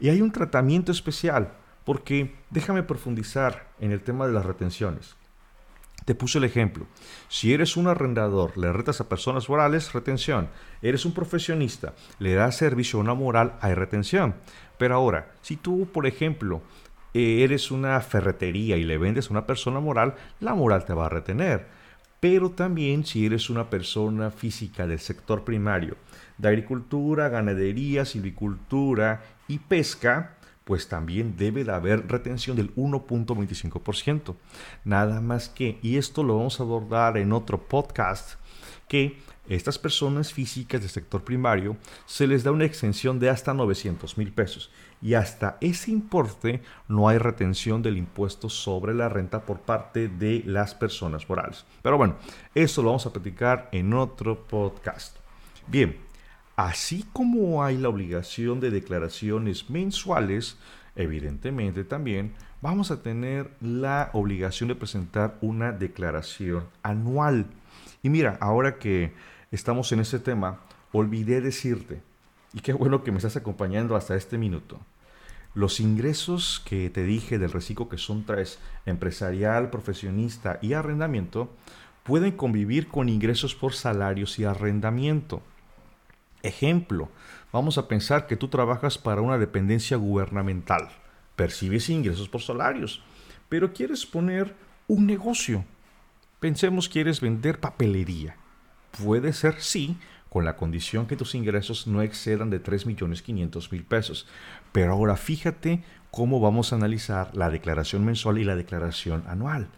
Y 0.00 0.08
hay 0.08 0.22
un 0.22 0.32
tratamiento 0.32 0.90
especial, 0.92 1.52
porque 1.84 2.34
déjame 2.50 2.82
profundizar 2.82 3.68
en 3.78 3.92
el 3.92 4.02
tema 4.02 4.26
de 4.26 4.32
las 4.32 4.46
retenciones. 4.46 5.14
Te 6.06 6.14
puse 6.14 6.38
el 6.38 6.44
ejemplo. 6.44 6.86
Si 7.28 7.52
eres 7.52 7.76
un 7.76 7.88
arrendador, 7.88 8.56
le 8.56 8.72
retas 8.72 9.00
a 9.00 9.08
personas 9.08 9.48
morales, 9.48 9.92
retención. 9.92 10.48
Eres 10.80 11.04
un 11.04 11.12
profesionista, 11.12 11.94
le 12.18 12.34
das 12.34 12.56
servicio 12.56 12.98
a 12.98 13.02
una 13.02 13.14
moral, 13.14 13.56
hay 13.60 13.74
retención. 13.74 14.36
Pero 14.78 14.94
ahora, 14.94 15.32
si 15.42 15.56
tú, 15.56 15.88
por 15.92 16.06
ejemplo, 16.06 16.62
eres 17.16 17.70
una 17.70 18.00
ferretería 18.00 18.76
y 18.76 18.84
le 18.84 18.98
vendes 18.98 19.28
a 19.28 19.30
una 19.30 19.46
persona 19.46 19.80
moral, 19.80 20.14
la 20.40 20.54
moral 20.54 20.84
te 20.84 20.94
va 20.94 21.06
a 21.06 21.10
retener. 21.10 21.66
Pero 22.20 22.50
también 22.50 23.04
si 23.04 23.26
eres 23.26 23.50
una 23.50 23.70
persona 23.70 24.30
física 24.30 24.86
del 24.86 24.98
sector 24.98 25.44
primario, 25.44 25.96
de 26.38 26.48
agricultura, 26.48 27.28
ganadería, 27.28 28.04
silvicultura 28.04 29.22
y 29.48 29.58
pesca, 29.58 30.36
pues 30.64 30.88
también 30.88 31.36
debe 31.36 31.62
de 31.64 31.72
haber 31.72 32.08
retención 32.08 32.56
del 32.56 32.74
1.25%. 32.74 34.34
Nada 34.84 35.20
más 35.20 35.48
que, 35.48 35.78
y 35.82 35.96
esto 35.96 36.24
lo 36.24 36.38
vamos 36.38 36.58
a 36.58 36.64
abordar 36.64 37.16
en 37.18 37.32
otro 37.32 37.68
podcast, 37.68 38.40
que 38.88 39.18
estas 39.48 39.78
personas 39.78 40.32
físicas 40.32 40.80
del 40.80 40.90
sector 40.90 41.22
primario 41.22 41.76
se 42.04 42.26
les 42.26 42.42
da 42.42 42.50
una 42.50 42.64
extensión 42.64 43.20
de 43.20 43.30
hasta 43.30 43.54
900 43.54 44.18
mil 44.18 44.32
pesos 44.32 44.72
y 45.02 45.14
hasta 45.14 45.58
ese 45.60 45.90
importe 45.90 46.62
no 46.88 47.08
hay 47.08 47.18
retención 47.18 47.82
del 47.82 47.96
impuesto 47.96 48.48
sobre 48.48 48.94
la 48.94 49.08
renta 49.08 49.44
por 49.44 49.60
parte 49.60 50.08
de 50.08 50.42
las 50.46 50.74
personas 50.74 51.28
morales. 51.28 51.64
Pero 51.82 51.98
bueno, 51.98 52.16
eso 52.54 52.82
lo 52.82 52.88
vamos 52.88 53.06
a 53.06 53.12
platicar 53.12 53.68
en 53.72 53.92
otro 53.92 54.46
podcast. 54.46 55.16
Bien, 55.66 56.06
Así 56.56 57.04
como 57.12 57.62
hay 57.62 57.76
la 57.76 57.90
obligación 57.90 58.60
de 58.60 58.70
declaraciones 58.70 59.68
mensuales, 59.68 60.56
evidentemente 60.94 61.84
también 61.84 62.32
vamos 62.62 62.90
a 62.90 63.02
tener 63.02 63.50
la 63.60 64.08
obligación 64.14 64.68
de 64.68 64.74
presentar 64.74 65.36
una 65.42 65.72
declaración 65.72 66.64
anual. 66.82 67.44
Y 68.02 68.08
mira, 68.08 68.38
ahora 68.40 68.78
que 68.78 69.12
estamos 69.50 69.92
en 69.92 70.00
ese 70.00 70.18
tema, 70.18 70.60
olvidé 70.92 71.42
decirte, 71.42 72.00
y 72.56 72.60
qué 72.60 72.72
bueno 72.72 73.04
que 73.04 73.12
me 73.12 73.18
estás 73.18 73.36
acompañando 73.36 73.96
hasta 73.96 74.16
este 74.16 74.38
minuto, 74.38 74.80
los 75.52 75.78
ingresos 75.78 76.62
que 76.64 76.88
te 76.88 77.04
dije 77.04 77.38
del 77.38 77.52
reciclo, 77.52 77.90
que 77.90 77.98
son 77.98 78.24
tres, 78.24 78.58
empresarial, 78.86 79.68
profesionista 79.68 80.58
y 80.62 80.72
arrendamiento, 80.72 81.54
pueden 82.02 82.32
convivir 82.32 82.88
con 82.88 83.10
ingresos 83.10 83.54
por 83.54 83.74
salarios 83.74 84.38
y 84.38 84.44
arrendamiento. 84.44 85.42
Ejemplo, 86.42 87.10
vamos 87.52 87.76
a 87.76 87.88
pensar 87.88 88.26
que 88.26 88.36
tú 88.36 88.48
trabajas 88.48 88.96
para 88.96 89.20
una 89.20 89.36
dependencia 89.36 89.98
gubernamental, 89.98 90.88
percibes 91.36 91.90
ingresos 91.90 92.30
por 92.30 92.40
salarios, 92.40 93.02
pero 93.50 93.74
quieres 93.74 94.06
poner 94.06 94.54
un 94.88 95.04
negocio. 95.04 95.62
Pensemos 96.40 96.88
quieres 96.88 97.20
vender 97.20 97.60
papelería. 97.60 98.36
Puede 99.04 99.34
ser 99.34 99.60
sí, 99.60 99.98
con 100.36 100.44
la 100.44 100.56
condición 100.56 101.06
que 101.06 101.16
tus 101.16 101.34
ingresos 101.34 101.86
no 101.86 102.02
excedan 102.02 102.50
de 102.50 102.62
3.500.000 102.62 103.86
pesos. 103.86 104.26
Pero 104.70 104.92
ahora 104.92 105.16
fíjate 105.16 105.82
cómo 106.10 106.40
vamos 106.40 106.70
a 106.70 106.76
analizar 106.76 107.34
la 107.34 107.48
declaración 107.48 108.04
mensual 108.04 108.36
y 108.36 108.44
la 108.44 108.54
declaración 108.54 109.24
anual. 109.28 109.68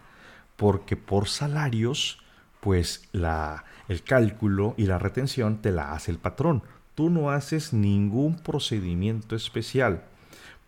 Porque 0.56 0.96
por 0.96 1.28
salarios, 1.28 2.20
pues 2.58 3.08
la, 3.12 3.66
el 3.86 4.02
cálculo 4.02 4.74
y 4.76 4.86
la 4.86 4.98
retención 4.98 5.62
te 5.62 5.70
la 5.70 5.92
hace 5.92 6.10
el 6.10 6.18
patrón. 6.18 6.64
Tú 6.96 7.08
no 7.08 7.30
haces 7.30 7.72
ningún 7.72 8.34
procedimiento 8.34 9.36
especial. 9.36 10.06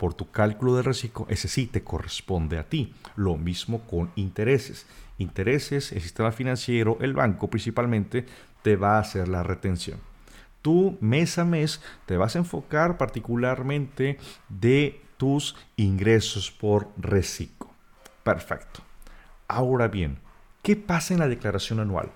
Por 0.00 0.14
tu 0.14 0.30
cálculo 0.30 0.76
de 0.76 0.82
reciclo, 0.82 1.26
ese 1.28 1.46
sí 1.46 1.66
te 1.66 1.84
corresponde 1.84 2.58
a 2.58 2.66
ti. 2.66 2.94
Lo 3.16 3.36
mismo 3.36 3.82
con 3.82 4.10
intereses. 4.16 4.86
Intereses, 5.18 5.92
el 5.92 6.00
sistema 6.00 6.32
financiero, 6.32 6.96
el 7.02 7.12
banco 7.12 7.50
principalmente, 7.50 8.24
te 8.62 8.76
va 8.76 8.96
a 8.96 9.00
hacer 9.00 9.28
la 9.28 9.42
retención. 9.42 10.00
Tú 10.62 10.96
mes 11.02 11.36
a 11.36 11.44
mes 11.44 11.82
te 12.06 12.16
vas 12.16 12.34
a 12.34 12.38
enfocar 12.38 12.96
particularmente 12.96 14.16
de 14.48 15.02
tus 15.18 15.54
ingresos 15.76 16.50
por 16.50 16.88
reciclo. 16.96 17.68
Perfecto. 18.24 18.80
Ahora 19.48 19.88
bien, 19.88 20.16
¿qué 20.62 20.76
pasa 20.76 21.12
en 21.12 21.20
la 21.20 21.28
declaración 21.28 21.78
anual? 21.78 22.10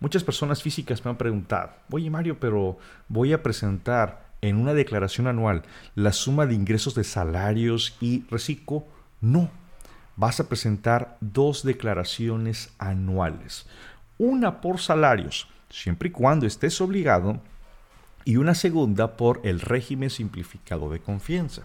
Muchas 0.00 0.24
personas 0.24 0.64
físicas 0.64 1.04
me 1.04 1.12
han 1.12 1.16
preguntado, 1.16 1.74
oye 1.92 2.10
Mario, 2.10 2.40
pero 2.40 2.76
voy 3.06 3.32
a 3.32 3.40
presentar 3.40 4.29
en 4.42 4.56
una 4.56 4.74
declaración 4.74 5.26
anual 5.26 5.62
la 5.94 6.12
suma 6.12 6.46
de 6.46 6.54
ingresos 6.54 6.94
de 6.94 7.04
salarios 7.04 7.96
y 8.00 8.24
reciclo. 8.30 8.84
No, 9.20 9.50
vas 10.16 10.40
a 10.40 10.48
presentar 10.48 11.16
dos 11.20 11.62
declaraciones 11.62 12.72
anuales. 12.78 13.66
Una 14.18 14.60
por 14.60 14.80
salarios, 14.80 15.48
siempre 15.68 16.08
y 16.08 16.12
cuando 16.12 16.46
estés 16.46 16.80
obligado, 16.80 17.40
y 18.24 18.36
una 18.36 18.54
segunda 18.54 19.16
por 19.16 19.40
el 19.44 19.60
régimen 19.60 20.10
simplificado 20.10 20.90
de 20.90 21.00
confianza. 21.00 21.62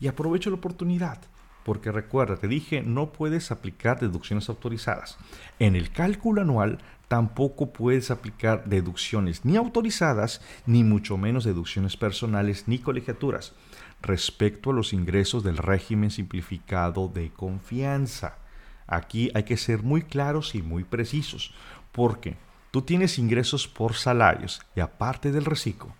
Y 0.00 0.08
aprovecho 0.08 0.50
la 0.50 0.56
oportunidad, 0.56 1.18
porque 1.64 1.90
recuerda, 1.90 2.36
te 2.36 2.48
dije, 2.48 2.82
no 2.82 3.12
puedes 3.12 3.50
aplicar 3.50 3.98
deducciones 3.98 4.48
autorizadas. 4.48 5.16
En 5.58 5.76
el 5.76 5.90
cálculo 5.90 6.42
anual 6.42 6.78
tampoco 7.08 7.72
puedes 7.72 8.10
aplicar 8.10 8.64
deducciones 8.64 9.44
ni 9.44 9.56
autorizadas, 9.56 10.40
ni 10.66 10.84
mucho 10.84 11.16
menos 11.16 11.44
deducciones 11.44 11.96
personales 11.96 12.64
ni 12.66 12.78
colegiaturas 12.78 13.52
respecto 14.02 14.70
a 14.70 14.74
los 14.74 14.92
ingresos 14.92 15.42
del 15.42 15.56
régimen 15.56 16.10
simplificado 16.10 17.08
de 17.08 17.30
confianza. 17.30 18.36
Aquí 18.86 19.30
hay 19.34 19.44
que 19.44 19.56
ser 19.56 19.82
muy 19.82 20.02
claros 20.02 20.54
y 20.54 20.62
muy 20.62 20.84
precisos, 20.84 21.54
porque 21.92 22.36
tú 22.70 22.82
tienes 22.82 23.18
ingresos 23.18 23.66
por 23.66 23.94
salarios 23.94 24.60
y 24.76 24.80
aparte 24.80 25.32
del 25.32 25.46
reciclo, 25.46 25.94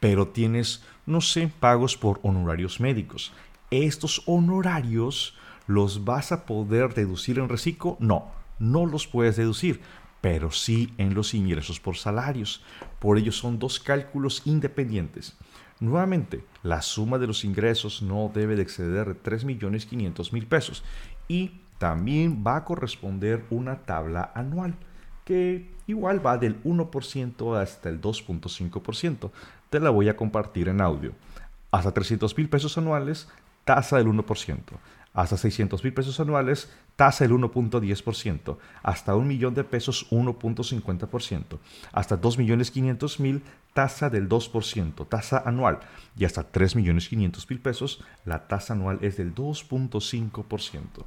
pero 0.00 0.28
tienes, 0.28 0.84
no 1.06 1.20
sé, 1.22 1.50
pagos 1.60 1.96
por 1.96 2.20
honorarios 2.22 2.80
médicos. 2.80 3.32
¿Estos 3.70 4.22
honorarios 4.26 5.36
los 5.66 6.04
vas 6.04 6.32
a 6.32 6.44
poder 6.44 6.94
deducir 6.94 7.38
en 7.38 7.48
reciclo? 7.48 7.96
No, 8.00 8.32
no 8.58 8.86
los 8.86 9.06
puedes 9.06 9.36
deducir, 9.36 9.80
pero 10.20 10.50
sí 10.50 10.92
en 10.98 11.14
los 11.14 11.34
ingresos 11.34 11.78
por 11.78 11.96
salarios. 11.96 12.62
Por 12.98 13.16
ello 13.16 13.32
son 13.32 13.58
dos 13.58 13.78
cálculos 13.78 14.42
independientes. 14.44 15.36
Nuevamente, 15.78 16.44
la 16.62 16.82
suma 16.82 17.18
de 17.18 17.26
los 17.26 17.44
ingresos 17.44 18.02
no 18.02 18.30
debe 18.34 18.56
de 18.56 18.62
exceder 18.62 19.06
de 19.06 19.22
3.500.000 19.22 20.46
pesos 20.46 20.84
y 21.28 21.60
también 21.78 22.44
va 22.46 22.56
a 22.56 22.64
corresponder 22.64 23.46
una 23.48 23.78
tabla 23.82 24.30
anual 24.34 24.74
que 25.24 25.70
igual 25.86 26.24
va 26.24 26.36
del 26.36 26.62
1% 26.64 27.56
hasta 27.56 27.88
el 27.88 28.00
2.5%. 28.00 29.30
Te 29.70 29.80
la 29.80 29.90
voy 29.90 30.08
a 30.08 30.16
compartir 30.16 30.68
en 30.68 30.80
audio. 30.80 31.12
Hasta 31.70 31.94
300.000 31.94 32.48
pesos 32.50 32.76
anuales, 32.76 33.28
tasa 33.64 33.96
del 33.98 34.06
1% 34.06 34.58
hasta 35.12 35.36
600 35.36 35.82
mil 35.82 35.92
pesos 35.92 36.20
anuales, 36.20 36.70
tasa 36.96 37.24
del 37.24 37.32
1.10%, 37.32 38.58
hasta 38.82 39.16
un 39.16 39.26
millón 39.26 39.54
de 39.54 39.64
pesos 39.64 40.08
1.50%, 40.10 41.58
hasta 41.92 42.16
2 42.16 42.38
millones 42.38 42.70
500 42.70 43.20
mil, 43.20 43.42
tasa 43.74 44.10
del 44.10 44.28
2%, 44.28 45.08
tasa 45.08 45.42
anual, 45.44 45.80
y 46.16 46.24
hasta 46.24 46.44
3 46.44 46.76
millones 46.76 47.08
500 47.08 47.50
mil 47.50 47.60
pesos, 47.60 48.04
la 48.24 48.46
tasa 48.46 48.74
anual 48.74 48.98
es 49.02 49.16
del 49.16 49.34
2.5%. 49.34 51.04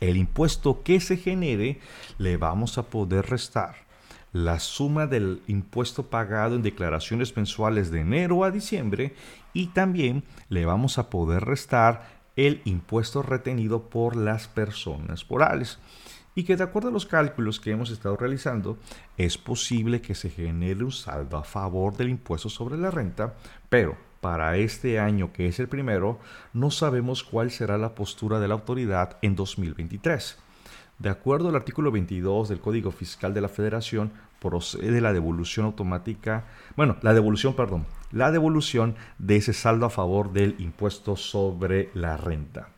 El 0.00 0.16
impuesto 0.16 0.82
que 0.82 1.00
se 1.00 1.16
genere 1.16 1.80
le 2.18 2.36
vamos 2.36 2.78
a 2.78 2.84
poder 2.84 3.26
restar 3.26 3.89
la 4.32 4.58
suma 4.60 5.06
del 5.06 5.42
impuesto 5.46 6.06
pagado 6.06 6.56
en 6.56 6.62
declaraciones 6.62 7.36
mensuales 7.36 7.90
de 7.90 8.00
enero 8.00 8.44
a 8.44 8.50
diciembre 8.50 9.14
y 9.52 9.68
también 9.68 10.24
le 10.48 10.64
vamos 10.66 10.98
a 10.98 11.10
poder 11.10 11.44
restar 11.44 12.20
el 12.36 12.62
impuesto 12.64 13.22
retenido 13.22 13.90
por 13.90 14.16
las 14.16 14.48
personas 14.48 15.28
morales 15.28 15.78
y 16.34 16.44
que 16.44 16.56
de 16.56 16.64
acuerdo 16.64 16.88
a 16.88 16.92
los 16.92 17.06
cálculos 17.06 17.60
que 17.60 17.72
hemos 17.72 17.90
estado 17.90 18.16
realizando, 18.16 18.78
es 19.16 19.36
posible 19.36 20.00
que 20.00 20.14
se 20.14 20.30
genere 20.30 20.84
un 20.84 20.92
saldo 20.92 21.36
a 21.36 21.44
favor 21.44 21.96
del 21.96 22.08
impuesto 22.08 22.48
sobre 22.48 22.78
la 22.78 22.90
renta, 22.90 23.34
pero 23.68 23.96
para 24.20 24.56
este 24.56 24.98
año 25.00 25.32
que 25.32 25.48
es 25.48 25.58
el 25.58 25.68
primero, 25.68 26.20
no 26.52 26.70
sabemos 26.70 27.24
cuál 27.24 27.50
será 27.50 27.78
la 27.78 27.94
postura 27.94 28.38
de 28.38 28.48
la 28.48 28.54
autoridad 28.54 29.16
en 29.22 29.34
2023. 29.34 30.38
De 31.00 31.08
acuerdo 31.08 31.48
al 31.48 31.56
artículo 31.56 31.90
22 31.90 32.50
del 32.50 32.60
Código 32.60 32.90
Fiscal 32.90 33.32
de 33.32 33.40
la 33.40 33.48
Federación, 33.48 34.12
procede 34.38 35.00
la 35.00 35.14
devolución 35.14 35.64
automática, 35.64 36.44
bueno, 36.76 36.98
la 37.00 37.14
devolución, 37.14 37.56
perdón, 37.56 37.86
la 38.12 38.30
devolución 38.30 38.96
de 39.18 39.36
ese 39.36 39.54
saldo 39.54 39.86
a 39.86 39.90
favor 39.90 40.30
del 40.34 40.56
impuesto 40.58 41.16
sobre 41.16 41.88
la 41.94 42.18
renta. 42.18 42.68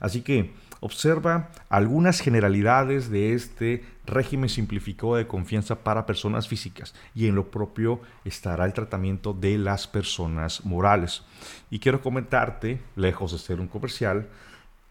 Así 0.00 0.22
que 0.22 0.54
observa 0.80 1.50
algunas 1.68 2.20
generalidades 2.20 3.10
de 3.10 3.34
este 3.34 3.84
régimen 4.06 4.48
simplificado 4.48 5.16
de 5.16 5.26
confianza 5.26 5.80
para 5.84 6.06
personas 6.06 6.48
físicas 6.48 6.94
y 7.14 7.26
en 7.26 7.34
lo 7.34 7.50
propio 7.50 8.00
estará 8.24 8.64
el 8.64 8.72
tratamiento 8.72 9.34
de 9.34 9.58
las 9.58 9.86
personas 9.86 10.64
morales. 10.64 11.24
Y 11.68 11.78
quiero 11.78 12.00
comentarte, 12.00 12.80
lejos 12.94 13.32
de 13.32 13.38
ser 13.38 13.60
un 13.60 13.68
comercial, 13.68 14.28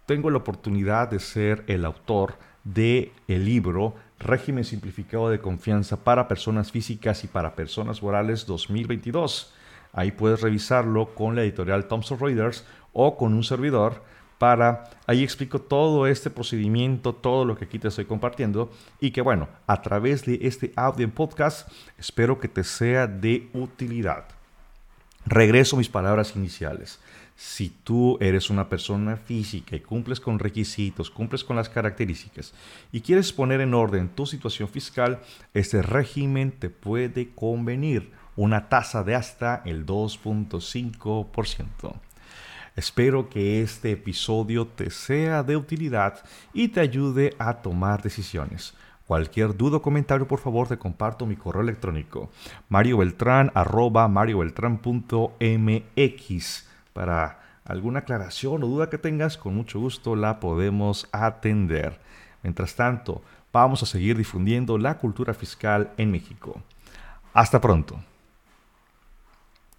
tengo 0.05 0.29
la 0.29 0.37
oportunidad 0.37 1.09
de 1.09 1.19
ser 1.19 1.63
el 1.65 1.83
autor 1.83 2.35
de 2.65 3.13
el 3.29 3.45
libro 3.45 3.95
Régimen 4.19 4.65
Simplificado 4.65 5.29
de 5.29 5.39
Confianza 5.39 6.03
para 6.03 6.27
Personas 6.27 6.71
Físicas 6.71 7.23
y 7.23 7.27
para 7.27 7.55
Personas 7.55 8.03
Morales 8.03 8.45
2022. 8.45 9.53
Ahí 9.93 10.11
puedes 10.11 10.41
revisarlo 10.41 11.13
con 11.15 11.35
la 11.35 11.43
editorial 11.43 11.87
Thomson 11.87 12.19
Reuters 12.19 12.65
o 12.91 13.15
con 13.15 13.33
un 13.33 13.43
servidor 13.43 14.03
para 14.37 14.89
ahí 15.07 15.23
explico 15.23 15.61
todo 15.61 16.07
este 16.07 16.29
procedimiento, 16.29 17.13
todo 17.13 17.45
lo 17.45 17.55
que 17.55 17.65
aquí 17.65 17.79
te 17.79 17.87
estoy 17.87 18.05
compartiendo 18.05 18.69
y 18.99 19.11
que 19.11 19.21
bueno, 19.21 19.47
a 19.65 19.81
través 19.81 20.25
de 20.25 20.39
este 20.41 20.73
audio 20.75 21.05
en 21.05 21.11
podcast 21.11 21.69
espero 21.97 22.39
que 22.39 22.49
te 22.49 22.63
sea 22.63 23.07
de 23.07 23.47
utilidad. 23.53 24.25
Regreso 25.25 25.75
a 25.75 25.79
mis 25.79 25.89
palabras 25.89 26.35
iniciales 26.35 26.99
si 27.35 27.69
tú 27.69 28.17
eres 28.21 28.49
una 28.49 28.69
persona 28.69 29.17
física 29.17 29.75
y 29.75 29.81
cumples 29.81 30.21
con 30.21 30.39
requisitos, 30.39 31.11
cumples 31.11 31.43
con 31.43 31.57
las 31.57 31.67
características 31.67 32.53
y 32.91 33.01
quieres 33.01 33.33
poner 33.33 33.59
en 33.61 33.73
orden 33.73 34.09
tu 34.09 34.25
situación 34.25 34.69
fiscal, 34.69 35.19
este 35.53 35.81
régimen 35.81 36.51
te 36.51 36.69
puede 36.69 37.31
convenir 37.35 38.11
una 38.37 38.69
tasa 38.69 39.03
de 39.03 39.15
hasta 39.15 39.61
el 39.65 39.85
2.5%. 39.85 41.93
Espero 42.75 43.29
que 43.29 43.61
este 43.61 43.91
episodio 43.91 44.67
te 44.67 44.89
sea 44.89 45.43
de 45.43 45.55
utilidad 45.55 46.25
y 46.53 46.67
te 46.69 46.81
ayude 46.81 47.33
a 47.37 47.61
tomar 47.61 48.01
decisiones. 48.01 48.73
Cualquier 49.07 49.55
duda 49.55 49.77
o 49.77 49.81
comentario, 49.81 50.27
por 50.27 50.39
favor, 50.39 50.67
te 50.67 50.77
comparto 50.77 51.25
mi 51.25 51.35
correo 51.35 51.61
electrónico 51.61 52.29
mariobeltran 52.69 53.51
arroba 53.53 54.07
mariobeltran.mx 54.07 56.74
para 56.95 57.41
alguna 57.65 57.99
aclaración 57.99 58.63
o 58.63 58.67
duda 58.67 58.89
que 58.89 58.97
tengas, 58.97 59.37
con 59.37 59.53
mucho 59.53 59.81
gusto 59.81 60.15
la 60.15 60.39
podemos 60.39 61.09
atender. 61.11 61.99
Mientras 62.41 62.75
tanto, 62.75 63.21
vamos 63.51 63.83
a 63.83 63.85
seguir 63.85 64.15
difundiendo 64.15 64.77
la 64.77 64.97
cultura 64.97 65.33
fiscal 65.33 65.91
en 65.97 66.09
México. 66.09 66.61
Hasta 67.33 67.59
pronto. 67.59 67.99